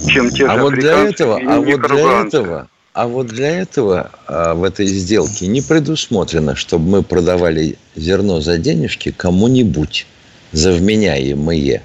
чем 0.08 0.30
те 0.30 0.46
а 0.46 0.56
же 0.56 0.62
вот 0.62 0.74
для 0.74 1.04
этого, 1.04 1.40
а 1.44 1.58
вот 1.58 1.82
для 1.82 2.22
этого 2.22 2.68
а 3.00 3.08
вот 3.08 3.28
для 3.28 3.62
этого 3.62 4.12
а, 4.28 4.54
в 4.56 4.64
этой 4.66 4.86
сделке 4.88 5.47
не 5.47 5.62
предусмотрено, 5.62 6.58
чтобы 6.58 6.89
мы 6.89 7.02
продавали 7.02 7.78
зерно 7.95 8.41
за 8.41 8.58
денежки 8.58 9.12
кому-нибудь 9.16 10.06
за 10.52 10.74
вменяемые 10.74 11.82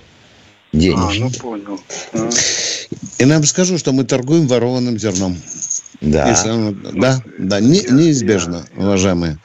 денежки. 0.73 1.21
А, 1.21 1.25
ну 1.25 1.31
понял. 1.31 1.81
И 3.19 3.25
нам 3.27 3.45
скажу, 3.45 3.79
что 3.79 3.93
мы 3.93 4.03
торгуем 4.03 4.49
ворованным 4.49 4.99
зерном. 4.99 5.37
Да. 6.01 6.29
Если, 6.29 6.99
да, 6.99 7.23
да, 7.39 7.61
не, 7.61 7.83
неизбежно, 7.83 8.67
уважаемые. 8.77 9.39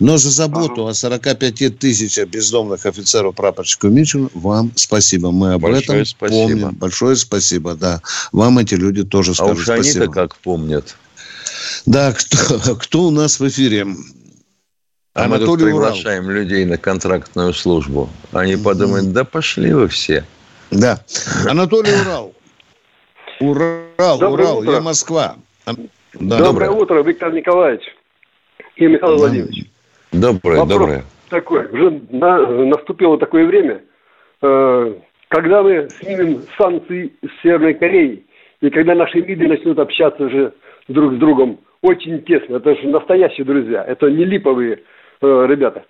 Но 0.00 0.18
за 0.18 0.28
заботу 0.28 0.86
о 0.86 0.92
45 0.92 1.78
тысячах 1.78 2.28
бездомных 2.28 2.84
офицеров 2.84 3.34
прапорщиков 3.34 3.90
Мичину 3.90 4.30
вам 4.34 4.72
спасибо. 4.74 5.30
Мы 5.30 5.54
об 5.54 5.62
Большое 5.62 6.02
этом 6.02 6.04
спасибо. 6.04 6.38
помним. 6.38 6.70
Большое 6.72 7.16
спасибо, 7.16 7.74
да. 7.74 8.02
Вам 8.30 8.58
эти 8.58 8.74
люди 8.74 9.04
тоже 9.04 9.30
а 9.30 9.34
скажут 9.34 9.56
а 9.56 9.58
уж 9.58 9.64
спасибо. 9.64 10.04
они-то 10.04 10.12
как 10.12 10.36
помнят. 10.36 10.94
Да, 11.86 12.12
кто, 12.12 12.74
кто 12.80 12.98
у 13.04 13.10
нас 13.10 13.40
в 13.40 13.48
эфире? 13.48 13.86
А 15.14 15.28
мы 15.28 15.38
тут 15.38 15.60
приглашаем 15.60 16.24
Урал. 16.24 16.36
людей 16.36 16.64
на 16.64 16.76
контрактную 16.76 17.52
службу. 17.52 18.08
Они 18.32 18.56
подумают, 18.56 19.12
да 19.12 19.24
пошли 19.24 19.72
вы 19.72 19.86
все. 19.88 20.24
Да. 20.70 20.98
Анатолий 21.48 21.92
Урал. 22.02 22.34
Урал, 23.40 24.18
Доброе 24.18 24.46
Урал, 24.48 24.58
утро. 24.58 24.72
я 24.72 24.80
Москва. 24.80 25.36
Да. 25.66 25.74
Доброе, 26.14 26.38
доброе 26.38 26.70
утро, 26.70 27.02
Виктор 27.02 27.32
Николаевич 27.32 27.82
и 28.76 28.86
Михаил 28.86 29.12
да. 29.12 29.18
Владимирович. 29.18 29.64
Доброе, 30.12 30.60
Вопрос 30.60 30.78
доброе. 30.78 31.04
Такой, 31.28 31.66
уже 31.66 32.02
на, 32.10 32.64
наступило 32.66 33.18
такое 33.18 33.46
время, 33.46 33.82
э, 34.42 34.94
когда 35.28 35.62
мы 35.62 35.88
снимем 36.00 36.42
санкции 36.56 37.12
с 37.22 37.42
Северной 37.42 37.74
Кореи, 37.74 38.24
и 38.60 38.70
когда 38.70 38.94
наши 38.94 39.20
МИДы 39.20 39.48
начнут 39.48 39.78
общаться 39.78 40.24
уже 40.24 40.52
друг 40.88 41.14
с 41.14 41.16
другом 41.18 41.58
очень 41.84 42.22
тесно. 42.22 42.56
Это 42.56 42.74
же 42.74 42.88
настоящие 42.88 43.44
друзья. 43.44 43.84
Это 43.84 44.06
не 44.06 44.24
липовые 44.24 44.80
э, 45.20 45.46
ребята. 45.48 45.84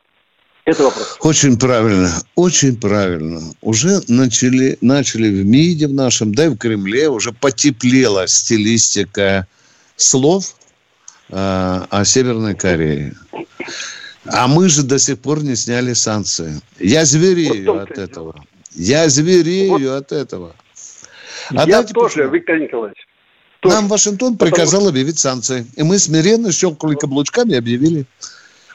Это 0.65 0.83
вопрос. 0.83 1.19
Очень 1.21 1.59
правильно, 1.59 2.09
очень 2.35 2.81
правильно. 2.81 3.39
Уже 3.61 4.01
начали, 4.09 4.77
начали 4.81 5.29
в 5.29 5.47
МИДе 5.47 5.87
в 5.87 5.93
нашем, 5.93 6.35
да 6.35 6.47
и 6.47 6.49
в 6.49 6.57
Кремле 6.57 7.09
уже 7.09 7.33
потеплела 7.33 8.27
стилистика 8.27 9.47
слов 9.97 10.57
э, 11.29 11.35
о 11.37 12.05
Северной 12.05 12.57
Корее. 12.57 13.13
А 14.27 14.49
мы 14.49 14.69
же 14.69 14.83
до 14.83 14.99
сих 14.99 15.21
пор 15.21 15.45
не 15.45 15.55
сняли 15.55 15.93
санкции. 15.93 16.61
Я 16.81 17.05
зверею 17.05 17.73
вот 17.73 17.91
от 17.91 17.99
этого. 17.99 18.45
Я 18.75 19.09
зверею 19.09 19.79
вот. 19.79 19.83
от 19.83 20.13
этого. 20.13 20.57
А 21.55 21.69
Я 21.69 21.85
тоже? 21.85 22.29
Виктор 22.33 22.59
Николаевич. 22.59 23.04
Нам 23.65 23.89
Вашингтон 23.89 24.37
приказал 24.37 24.89
объявить 24.89 25.19
санкции. 25.19 25.67
И 25.77 25.83
мы 25.83 25.99
смиренно 25.99 26.53
щелкали 26.53 26.95
каблучками 26.95 27.53
и 27.53 27.57
объявили. 27.57 28.07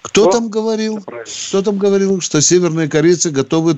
Кто 0.01 0.29
О, 0.29 0.31
там 0.31 0.49
говорил? 0.49 1.03
Кто 1.49 1.61
там 1.61 1.77
говорил, 1.77 2.21
что 2.21 2.41
северные 2.41 2.87
корейцы 2.87 3.31
готовы 3.31 3.77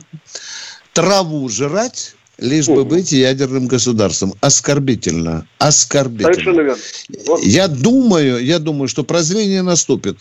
траву 0.94 1.48
жрать, 1.50 2.16
лишь 2.38 2.68
бы 2.68 2.86
быть 2.86 3.12
ядерным 3.12 3.68
государством. 3.68 4.34
Оскорбительно. 4.42 5.48
Оскорбительно. 5.58 6.34
Совершенно 6.34 6.62
верно. 6.62 6.82
Вот. 7.26 7.44
Я 7.44 7.68
думаю, 7.68 8.44
я 8.44 8.60
думаю, 8.60 8.88
что 8.88 9.04
прозрение 9.04 9.62
наступит. 9.62 10.20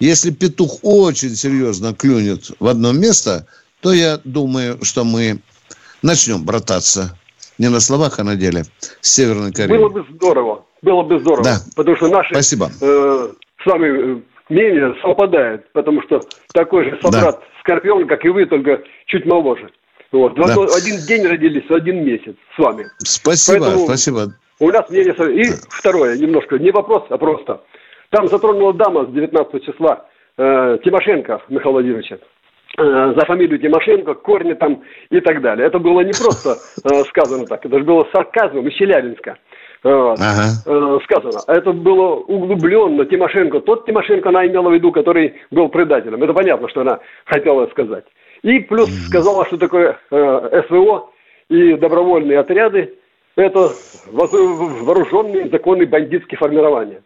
Если 0.00 0.30
петух 0.30 0.78
очень 0.82 1.34
серьезно 1.34 1.94
клюнет 1.94 2.52
в 2.60 2.66
одно 2.68 2.92
место, 2.92 3.46
то 3.80 3.92
я 3.92 4.20
думаю, 4.24 4.78
что 4.84 5.04
мы 5.04 5.40
начнем 6.02 6.44
брататься. 6.44 7.17
Не 7.58 7.68
на 7.68 7.80
словах, 7.80 8.18
а 8.18 8.24
на 8.24 8.36
деле. 8.36 8.62
С 9.00 9.14
Северной 9.14 9.52
Кореей. 9.52 9.78
Было 9.78 9.88
бы 9.88 10.06
здорово. 10.14 10.64
Было 10.82 11.02
бы 11.02 11.18
здорово. 11.18 11.44
Да. 11.44 11.56
Потому 11.76 11.96
что 11.96 12.08
наши 12.08 12.32
Спасибо. 12.32 12.70
Э, 12.80 13.28
с 13.62 13.66
вами 13.66 13.86
э, 13.86 14.20
мнения 14.48 14.94
совпадают. 15.02 15.70
Потому 15.72 16.02
что 16.02 16.20
такой 16.52 16.84
же 16.84 16.98
собрат 17.02 17.40
да. 17.40 17.46
Скорпион, 17.60 18.06
как 18.06 18.24
и 18.24 18.28
вы, 18.28 18.46
только 18.46 18.82
чуть 19.06 19.26
моложе. 19.26 19.70
Вот. 20.12 20.34
Да. 20.36 20.54
Один 20.76 21.00
день 21.06 21.26
родились, 21.26 21.68
один 21.68 22.04
месяц 22.04 22.36
с 22.56 22.58
вами. 22.58 22.86
Спасибо, 22.98 23.64
Поэтому 23.64 23.86
спасибо. 23.86 24.32
У 24.60 24.70
нас 24.70 24.88
мнение... 24.88 25.14
И 25.40 25.52
второе, 25.68 26.16
немножко, 26.16 26.58
не 26.58 26.70
вопрос, 26.70 27.04
а 27.10 27.18
просто. 27.18 27.62
Там 28.10 28.28
затронула 28.28 28.72
дама 28.72 29.04
с 29.06 29.10
19 29.10 29.64
числа, 29.64 30.06
э, 30.36 30.78
Тимошенко 30.84 31.42
Михаила 31.48 31.72
Владимировича. 31.74 32.18
Э, 32.76 33.14
за 33.16 33.24
фамилию 33.24 33.58
Тимошенко, 33.58 34.14
корни 34.14 34.52
там 34.52 34.82
и 35.10 35.20
так 35.20 35.40
далее. 35.40 35.66
Это 35.66 35.78
было 35.78 36.00
не 36.02 36.12
просто 36.12 36.58
э, 36.84 37.02
сказано 37.04 37.46
так, 37.46 37.64
это 37.64 37.78
же 37.78 37.84
было 37.84 38.06
сарказмом 38.12 38.68
из 38.68 38.74
Челябинска. 38.74 39.38
Вот, 39.82 40.18
ага. 40.20 40.44
э, 40.66 40.98
сказано. 41.04 41.40
Это 41.46 41.72
было 41.72 42.16
углубленно. 42.16 43.06
Тимошенко, 43.06 43.60
тот 43.60 43.86
Тимошенко 43.86 44.28
она 44.28 44.46
имела 44.46 44.68
в 44.68 44.74
виду, 44.74 44.92
который 44.92 45.34
был 45.50 45.70
предателем. 45.70 46.22
Это 46.22 46.34
понятно, 46.34 46.68
что 46.68 46.82
она 46.82 47.00
хотела 47.24 47.66
сказать. 47.68 48.04
И 48.42 48.60
плюс 48.60 48.90
сказала, 49.06 49.46
что 49.46 49.56
такое 49.56 49.98
э, 50.10 50.62
СВО 50.68 51.10
и 51.48 51.72
добровольные 51.74 52.38
отряды. 52.38 52.94
Это 53.34 53.70
вооруженные 54.12 55.48
законные 55.48 55.86
бандитские 55.86 56.38
формирования. 56.38 57.02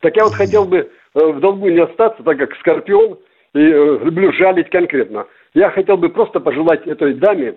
Так 0.00 0.16
я 0.16 0.24
вот 0.24 0.34
хотел 0.34 0.64
бы 0.64 0.78
э, 1.14 1.26
в 1.26 1.40
долгу 1.40 1.68
не 1.68 1.80
остаться, 1.80 2.22
так 2.24 2.36
как 2.36 2.56
Скорпион– 2.56 3.18
и 3.54 3.58
э, 3.58 3.98
люблю 4.02 4.32
жалить 4.32 4.68
конкретно. 4.70 5.26
Я 5.54 5.70
хотел 5.70 5.96
бы 5.96 6.08
просто 6.08 6.40
пожелать 6.40 6.86
этой 6.86 7.14
даме, 7.14 7.54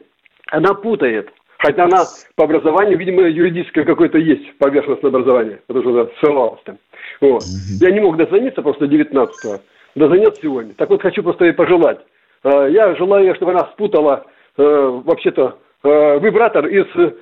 она 0.51 0.73
путает, 0.73 1.29
хотя 1.57 1.85
она 1.85 2.03
по 2.35 2.43
образованию, 2.45 2.97
видимо, 2.97 3.23
юридическое 3.23 3.83
какое-то 3.83 4.19
есть 4.19 4.57
поверхностное 4.59 5.09
образование, 5.09 5.59
потому 5.65 5.83
что 5.83 6.01
она 6.01 6.09
ссылалась 6.19 6.61
там. 6.63 6.77
Вот. 7.19 7.43
Я 7.81 7.91
не 7.91 7.99
мог 7.99 8.17
дозвониться 8.17 8.61
просто 8.61 8.85
19-го, 8.85 9.59
дозвонился 9.95 10.41
сегодня. 10.41 10.73
Так 10.75 10.89
вот 10.89 11.01
хочу 11.01 11.23
просто 11.23 11.45
ей 11.45 11.53
пожелать. 11.53 11.99
Э, 12.43 12.67
я 12.69 12.95
желаю, 12.95 13.35
чтобы 13.35 13.51
она 13.51 13.65
спутала 13.73 14.25
э, 14.57 14.63
вообще-то 14.63 15.59
вибратор 15.83 16.65
и 16.65 16.83
с 16.83 17.13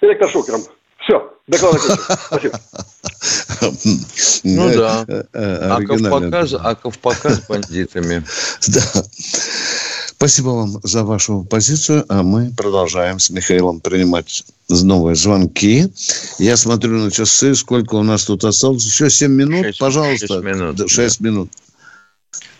электрошокером. 0.00 0.60
Все, 0.98 1.32
доклад 1.48 1.80
Спасибо. 1.80 2.54
Ну 4.44 4.72
да. 4.74 5.06
А 5.32 5.80
Ковпаказ, 5.82 6.54
а 6.54 6.74
Ковпаказ 6.74 7.42
бандитами. 7.48 8.24
Да. 8.68 9.02
Спасибо 10.20 10.48
вам 10.48 10.80
за 10.82 11.02
вашу 11.02 11.44
позицию, 11.44 12.04
а 12.10 12.22
мы 12.22 12.52
продолжаем 12.54 13.18
с 13.18 13.30
Михаилом 13.30 13.80
принимать 13.80 14.44
новые 14.68 15.16
звонки. 15.16 15.90
Я 16.38 16.58
смотрю 16.58 16.98
на 16.98 17.10
часы, 17.10 17.54
сколько 17.54 17.94
у 17.94 18.02
нас 18.02 18.26
тут 18.26 18.44
осталось. 18.44 18.84
Еще 18.84 19.08
7 19.08 19.32
минут, 19.32 19.64
6, 19.64 19.78
пожалуйста. 19.78 20.26
6 20.26 20.44
минут. 20.44 20.90
6 20.90 21.22
да. 21.22 21.28
минут. 21.28 21.50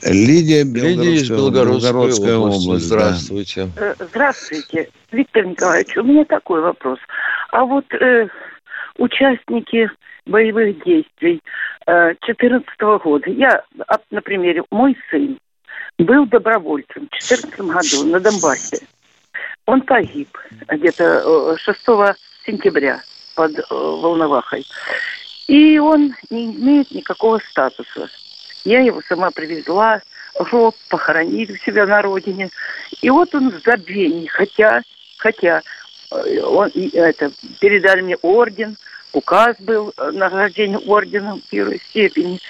Лидия, 0.02 0.64
Лидия 0.64 1.16
из 1.16 1.28
Белгородской, 1.28 1.92
Белгородской 1.92 2.36
области. 2.36 2.66
области. 2.66 2.86
Здравствуйте. 2.86 3.70
Э, 3.76 3.94
здравствуйте, 3.98 4.88
Виктор 5.12 5.44
Николаевич. 5.44 5.96
У 5.98 6.02
меня 6.02 6.24
такой 6.24 6.62
вопрос. 6.62 6.98
А 7.50 7.64
вот 7.64 7.84
э, 7.92 8.28
участники 8.96 9.90
боевых 10.26 10.82
действий 10.84 11.40
2014 11.86 12.68
э, 12.78 12.98
года. 13.02 13.30
Я, 13.30 13.64
на 14.10 14.20
примере, 14.20 14.62
мой 14.70 14.96
сын 15.10 15.38
был 15.98 16.26
добровольцем 16.26 17.06
в 17.06 17.28
2014 17.28 18.00
году 18.00 18.12
на 18.12 18.20
Донбассе. 18.20 18.86
Он 19.66 19.82
погиб 19.82 20.28
где-то 20.68 21.56
6 21.56 21.78
э, 21.88 22.14
сентября 22.46 23.00
под 23.34 23.58
э, 23.58 23.62
Волновахой. 23.70 24.64
И 25.46 25.78
он 25.78 26.14
не 26.30 26.46
имеет 26.46 26.90
никакого 26.92 27.40
статуса. 27.50 28.08
Я 28.64 28.80
его 28.80 29.00
сама 29.08 29.30
привезла, 29.30 30.00
гроб 30.38 30.76
похоронили 30.88 31.52
у 31.52 31.56
себя 31.56 31.86
на 31.86 32.02
родине. 32.02 32.50
И 33.00 33.10
вот 33.10 33.34
он 33.34 33.50
в 33.50 33.62
забвении, 33.64 34.26
хотя, 34.26 34.82
хотя 35.16 35.62
он, 36.10 36.70
это, 36.92 37.32
передали 37.60 38.02
мне 38.02 38.16
орден– 38.16 38.76
указ 39.12 39.56
был 39.60 39.92
э, 39.96 40.10
награждение 40.10 40.78
орденом 40.78 41.42
первой 41.50 41.80
степени. 41.90 42.40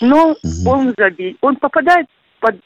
Но 0.00 0.36
угу. 0.42 0.70
он 0.70 0.94
забей. 0.96 1.36
Он 1.40 1.56
попадает 1.56 2.06
под 2.40 2.56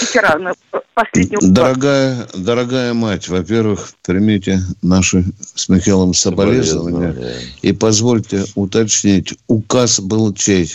ветерана 0.00 0.54
последнего 0.94 1.40
Дорогая, 1.42 2.26
дорогая 2.34 2.94
мать, 2.94 3.28
во-первых, 3.28 3.92
примите 4.02 4.60
наши 4.82 5.24
с 5.54 5.68
Михаилом 5.68 6.14
соболезнования. 6.14 7.14
И 7.62 7.72
позвольте 7.72 8.44
уточнить, 8.54 9.34
указ 9.46 10.00
был 10.00 10.32
чей? 10.32 10.70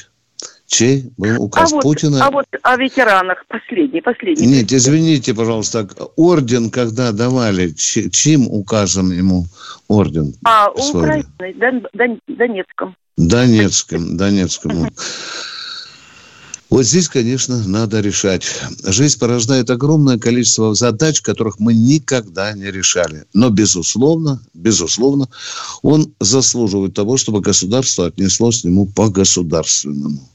Чей 0.68 1.12
был 1.18 1.44
указ 1.44 1.72
а 1.72 1.76
вот, 1.76 1.84
Путина? 1.84 2.26
А 2.26 2.32
вот 2.32 2.46
о 2.64 2.76
ветеранах 2.78 3.46
последний, 3.48 4.02
последний. 4.02 4.48
Нет, 4.48 4.74
извините, 4.74 5.34
пожалуйста, 5.34 5.88
орден 6.16 6.72
когда 6.72 7.12
давали, 7.12 7.72
чьим 7.72 8.48
указом 8.48 9.12
ему 9.12 9.46
орден? 9.88 10.34
А, 10.44 10.70
у 10.72 10.90
Украины, 10.90 11.26
Дон, 11.56 11.88
Дон, 11.94 12.20
Донецком. 12.28 12.96
Донецком, 13.16 14.18
Донецком. 14.18 14.90
Вот 16.72 16.84
здесь, 16.84 17.08
конечно, 17.10 17.66
надо 17.68 18.02
решать. 18.02 18.44
Жизнь 18.84 19.20
порождает 19.20 19.70
огромное 19.70 20.18
количество 20.18 20.74
задач, 20.74 21.22
которых 21.22 21.60
мы 21.60 21.76
никогда 21.76 22.54
не 22.54 22.72
решали. 22.72 23.26
Но, 23.34 23.52
безусловно, 23.52 24.42
безусловно, 24.56 25.30
он 25.84 26.12
заслуживает 26.20 26.96
того, 26.96 27.18
чтобы 27.18 27.42
государство 27.42 28.08
отнеслось 28.08 28.62
к 28.62 28.64
нему 28.66 28.88
по-государственному 28.88 30.28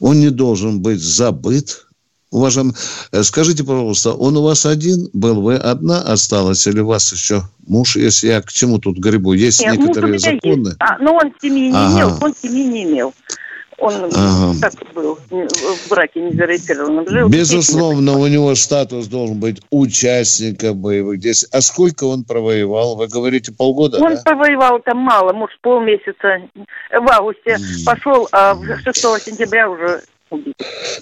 он 0.00 0.20
не 0.20 0.30
должен 0.30 0.80
быть 0.80 1.00
забыт. 1.00 1.86
Уважаемый, 2.30 2.74
э, 3.12 3.22
скажите, 3.22 3.64
пожалуйста, 3.64 4.12
он 4.12 4.36
у 4.36 4.42
вас 4.42 4.66
один 4.66 5.08
был, 5.12 5.40
вы 5.40 5.56
одна 5.56 6.02
осталась, 6.02 6.66
или 6.66 6.80
у 6.80 6.86
вас 6.86 7.12
еще 7.12 7.42
муж, 7.66 7.96
если 7.96 8.28
я 8.28 8.42
к 8.42 8.52
чему 8.52 8.78
тут 8.78 8.98
грибу? 8.98 9.32
Есть 9.32 9.60
Нет, 9.60 9.78
некоторые 9.78 10.18
законы. 10.18 10.68
Есть. 10.68 10.76
А, 10.80 10.98
но 10.98 11.14
он 11.14 11.32
семьи 11.40 11.68
не 11.70 11.76
ага. 11.76 11.94
имел, 11.94 12.18
он 12.20 12.34
семьи 12.42 12.64
не 12.64 12.84
имел. 12.84 13.14
Он 13.78 14.10
ага. 14.14 14.54
так 14.60 14.72
был, 14.94 15.18
в 15.28 15.88
браке 15.90 16.20
не 16.20 16.32
зарегистрированном 16.32 17.06
жил. 17.08 17.28
Безусловно, 17.28 18.16
у 18.16 18.26
него 18.26 18.54
статус 18.54 19.06
должен 19.06 19.38
быть 19.38 19.60
участника 19.70 20.72
боевых 20.72 21.20
действий. 21.20 21.48
А 21.52 21.60
сколько 21.60 22.04
он 22.04 22.24
провоевал? 22.24 22.96
Вы 22.96 23.06
говорите, 23.06 23.52
полгода, 23.52 23.98
Он 23.98 24.14
да? 24.14 24.22
провоевал 24.22 24.80
там 24.80 24.98
мало, 24.98 25.34
может, 25.34 25.60
полмесяца. 25.60 26.40
В 26.90 27.10
августе 27.10 27.58
пошел, 27.84 28.28
а 28.32 28.56
6 28.84 28.96
сентября 29.22 29.68
уже 29.68 30.02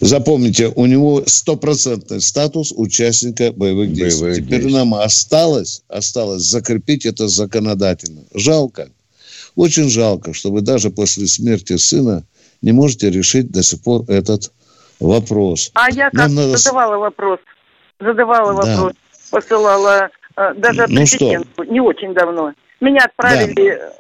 Запомните, 0.01 0.71
у 0.75 0.85
него 0.87 1.23
стопроцентный 1.27 2.21
статус 2.21 2.73
участника 2.77 3.53
боевых 3.53 3.93
действий. 3.93 4.23
Боевых 4.23 4.45
Теперь 4.45 4.61
действий. 4.61 4.79
нам 4.79 4.95
осталось, 4.95 5.83
осталось 5.89 6.43
закрепить 6.43 7.07
это 7.07 7.29
законодательно. 7.29 8.25
Жалко. 8.35 8.91
Очень 9.57 9.89
жалко, 9.89 10.35
чтобы 10.35 10.61
даже 10.61 10.91
после 10.91 11.27
смерти 11.27 11.77
сына 11.77 12.25
не 12.65 12.73
можете 12.73 13.11
решить 13.11 13.51
до 13.51 13.63
сих 13.63 13.83
пор 13.83 14.05
этот 14.09 14.51
вопрос. 14.99 15.71
А 15.75 15.91
я 15.91 16.11
как 16.11 16.31
надо... 16.31 16.57
задавала 16.57 16.97
вопрос, 16.97 17.39
задавала 18.01 18.55
да. 18.55 18.77
вопрос, 18.77 18.93
посылала 19.31 20.09
э, 20.37 20.55
даже 20.57 20.87
ну 20.89 20.97
президенту, 20.97 21.63
не 21.65 21.81
очень 21.81 22.15
давно. 22.15 22.55
Меня 22.81 23.05
отправили 23.05 23.79
да. 23.79 23.93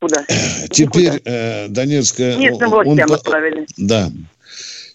куда? 0.00 0.24
Теперь 0.70 1.22
э, 1.24 1.68
Донецкая... 1.68 2.36
Местным 2.36 2.70
властям 2.70 3.08
он, 3.08 3.14
отправили. 3.14 3.66
Да. 3.76 4.10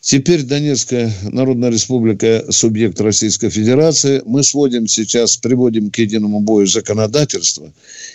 Теперь 0.02 0.44
Донецкая 0.44 1.14
Народная 1.24 1.70
Республика– 1.70 2.46
субъект 2.50 3.00
Российской 3.00 3.50
Федерации. 3.50 4.22
Мы 4.26 4.44
сводим 4.44 4.88
сейчас, 4.88 5.38
приводим 5.38 5.92
к 5.92 5.98
единому 5.98 6.40
бою 6.42 6.68
законодательства. 6.68 7.72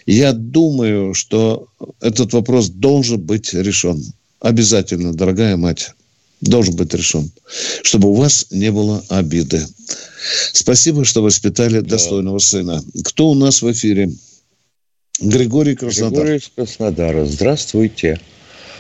Я 0.07 0.33
думаю, 0.33 1.15
что 1.15 1.69
этот 2.01 2.33
вопрос 2.33 2.69
должен 2.69 3.21
быть 3.21 3.55
решен 3.55 4.03
обязательно, 4.45 5.13
дорогая 5.13 5.57
мать, 5.57 5.93
должен 6.41 6.77
быть 6.77 6.95
решен, 6.95 7.31
чтобы 7.83 8.11
у 8.11 8.15
вас 8.15 8.49
не 8.51 8.71
было 8.71 9.03
обиды. 9.09 9.61
Спасибо, 10.53 11.05
что 11.05 11.23
воспитали 11.23 11.81
да. 11.81 11.91
достойного 11.91 12.39
сына. 12.39 12.81
Кто 13.05 13.29
у 13.29 13.35
нас 13.35 13.63
в 13.63 13.73
эфире? 13.73 14.11
Григорий 15.21 15.75
Краснодар. 15.75 16.25
Григорий 16.25 16.37
из 16.37 16.49
Краснодара. 16.55 17.25
Здравствуйте. 17.25 18.21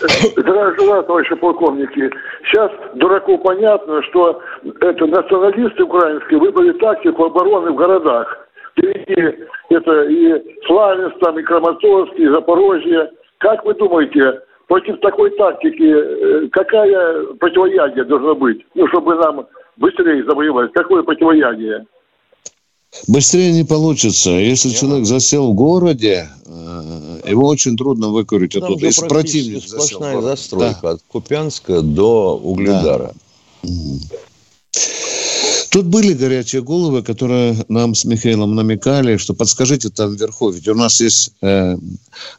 Здравствуйте, 0.01 1.03
товарищи 1.07 1.35
полковники. 1.37 2.11
Сейчас 2.51 2.71
дураку 2.97 3.39
понятно, 3.39 4.03
что 4.11 4.43
это 4.81 5.07
националисты 5.07 5.85
украинские 5.85 6.41
выбрали 6.41 6.73
тактику 6.79 7.25
обороны 7.25 7.71
в 7.71 7.77
городах. 7.77 8.27
Впереди 8.73 9.47
это 9.71 10.03
и 10.05 10.43
Славянск, 10.67 11.19
там, 11.21 11.39
и 11.39 11.43
Краматорск, 11.43 12.13
и 12.19 12.29
Запорожье. 12.29 13.11
Как 13.39 13.65
вы 13.65 13.75
думаете, 13.75 14.41
против 14.69 15.01
такой 15.01 15.31
тактики 15.37 15.83
э, 15.83 16.49
какая 16.51 17.25
противоядие 17.35 18.05
должно 18.05 18.35
быть? 18.35 18.65
Ну, 18.75 18.87
чтобы 18.89 19.15
нам 19.17 19.47
быстрее 19.77 20.25
завоевать. 20.25 20.73
Какое 20.73 21.03
противоядие? 21.03 21.87
Быстрее 23.09 23.53
не 23.53 23.65
получится. 23.65 24.31
Если 24.31 24.69
Я 24.69 24.77
человек 24.77 25.07
засел 25.07 25.51
в 25.51 25.55
городе, 25.55 26.29
э, 26.47 27.31
его 27.31 27.49
очень 27.49 27.77
трудно 27.77 28.09
выкурить 28.09 28.57
оттуда. 28.57 28.87
Если 28.87 29.09
противник 29.09 29.65
сплошная 29.65 30.21
застройка 30.21 30.79
да. 30.83 30.91
от 30.91 31.01
Купянска 31.09 31.83
до 31.83 32.37
Угледара. 32.37 33.13
Да. 33.63 33.69
Тут 35.75 35.87
были 35.87 36.13
горячие 36.13 36.63
головы, 36.63 37.03
которые 37.03 37.57
нам 37.69 37.97
с 37.97 38.05
Михаилом 38.05 38.55
намекали, 38.55 39.17
что 39.17 39.35
подскажите 39.35 39.91
там 39.91 40.15
вверху, 40.15 40.51
ведь 40.51 40.69
у 40.69 40.75
нас 40.77 41.01
есть 41.01 41.33
э, 41.43 41.77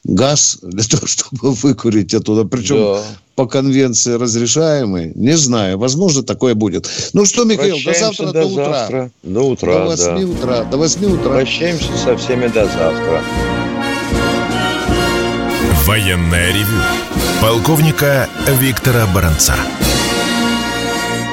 газ 0.05 0.59
для 0.61 0.83
того, 0.89 1.05
чтобы 1.05 1.51
выкурить 1.51 2.13
оттуда, 2.13 2.45
причем 2.45 2.77
да. 2.77 3.01
по 3.35 3.45
конвенции 3.45 4.13
разрешаемый. 4.13 5.11
Не 5.15 5.35
знаю, 5.35 5.77
возможно, 5.77 6.23
такое 6.23 6.55
будет. 6.55 6.89
Ну 7.11 7.25
что, 7.25 7.43
Михаил, 7.43 7.75
до 7.83 7.93
завтра, 7.93 8.27
до, 8.27 8.31
до 8.31 8.45
утра. 8.45 8.65
Завтра. 8.65 9.11
До 9.23 9.41
утра, 9.41 9.73
До 9.73 9.85
8 9.85 10.05
да. 10.05 10.15
утра, 10.15 10.63
до 10.63 10.77
8 10.77 11.05
утра. 11.05 11.29
Прощаемся 11.31 11.91
со 11.97 12.15
всеми 12.15 12.47
до 12.47 12.63
завтра. 12.63 13.21
Военная 15.85 16.53
ревю. 16.53 16.81
Полковника 17.41 18.29
Виктора 18.61 19.05
Баранца. 19.13 19.55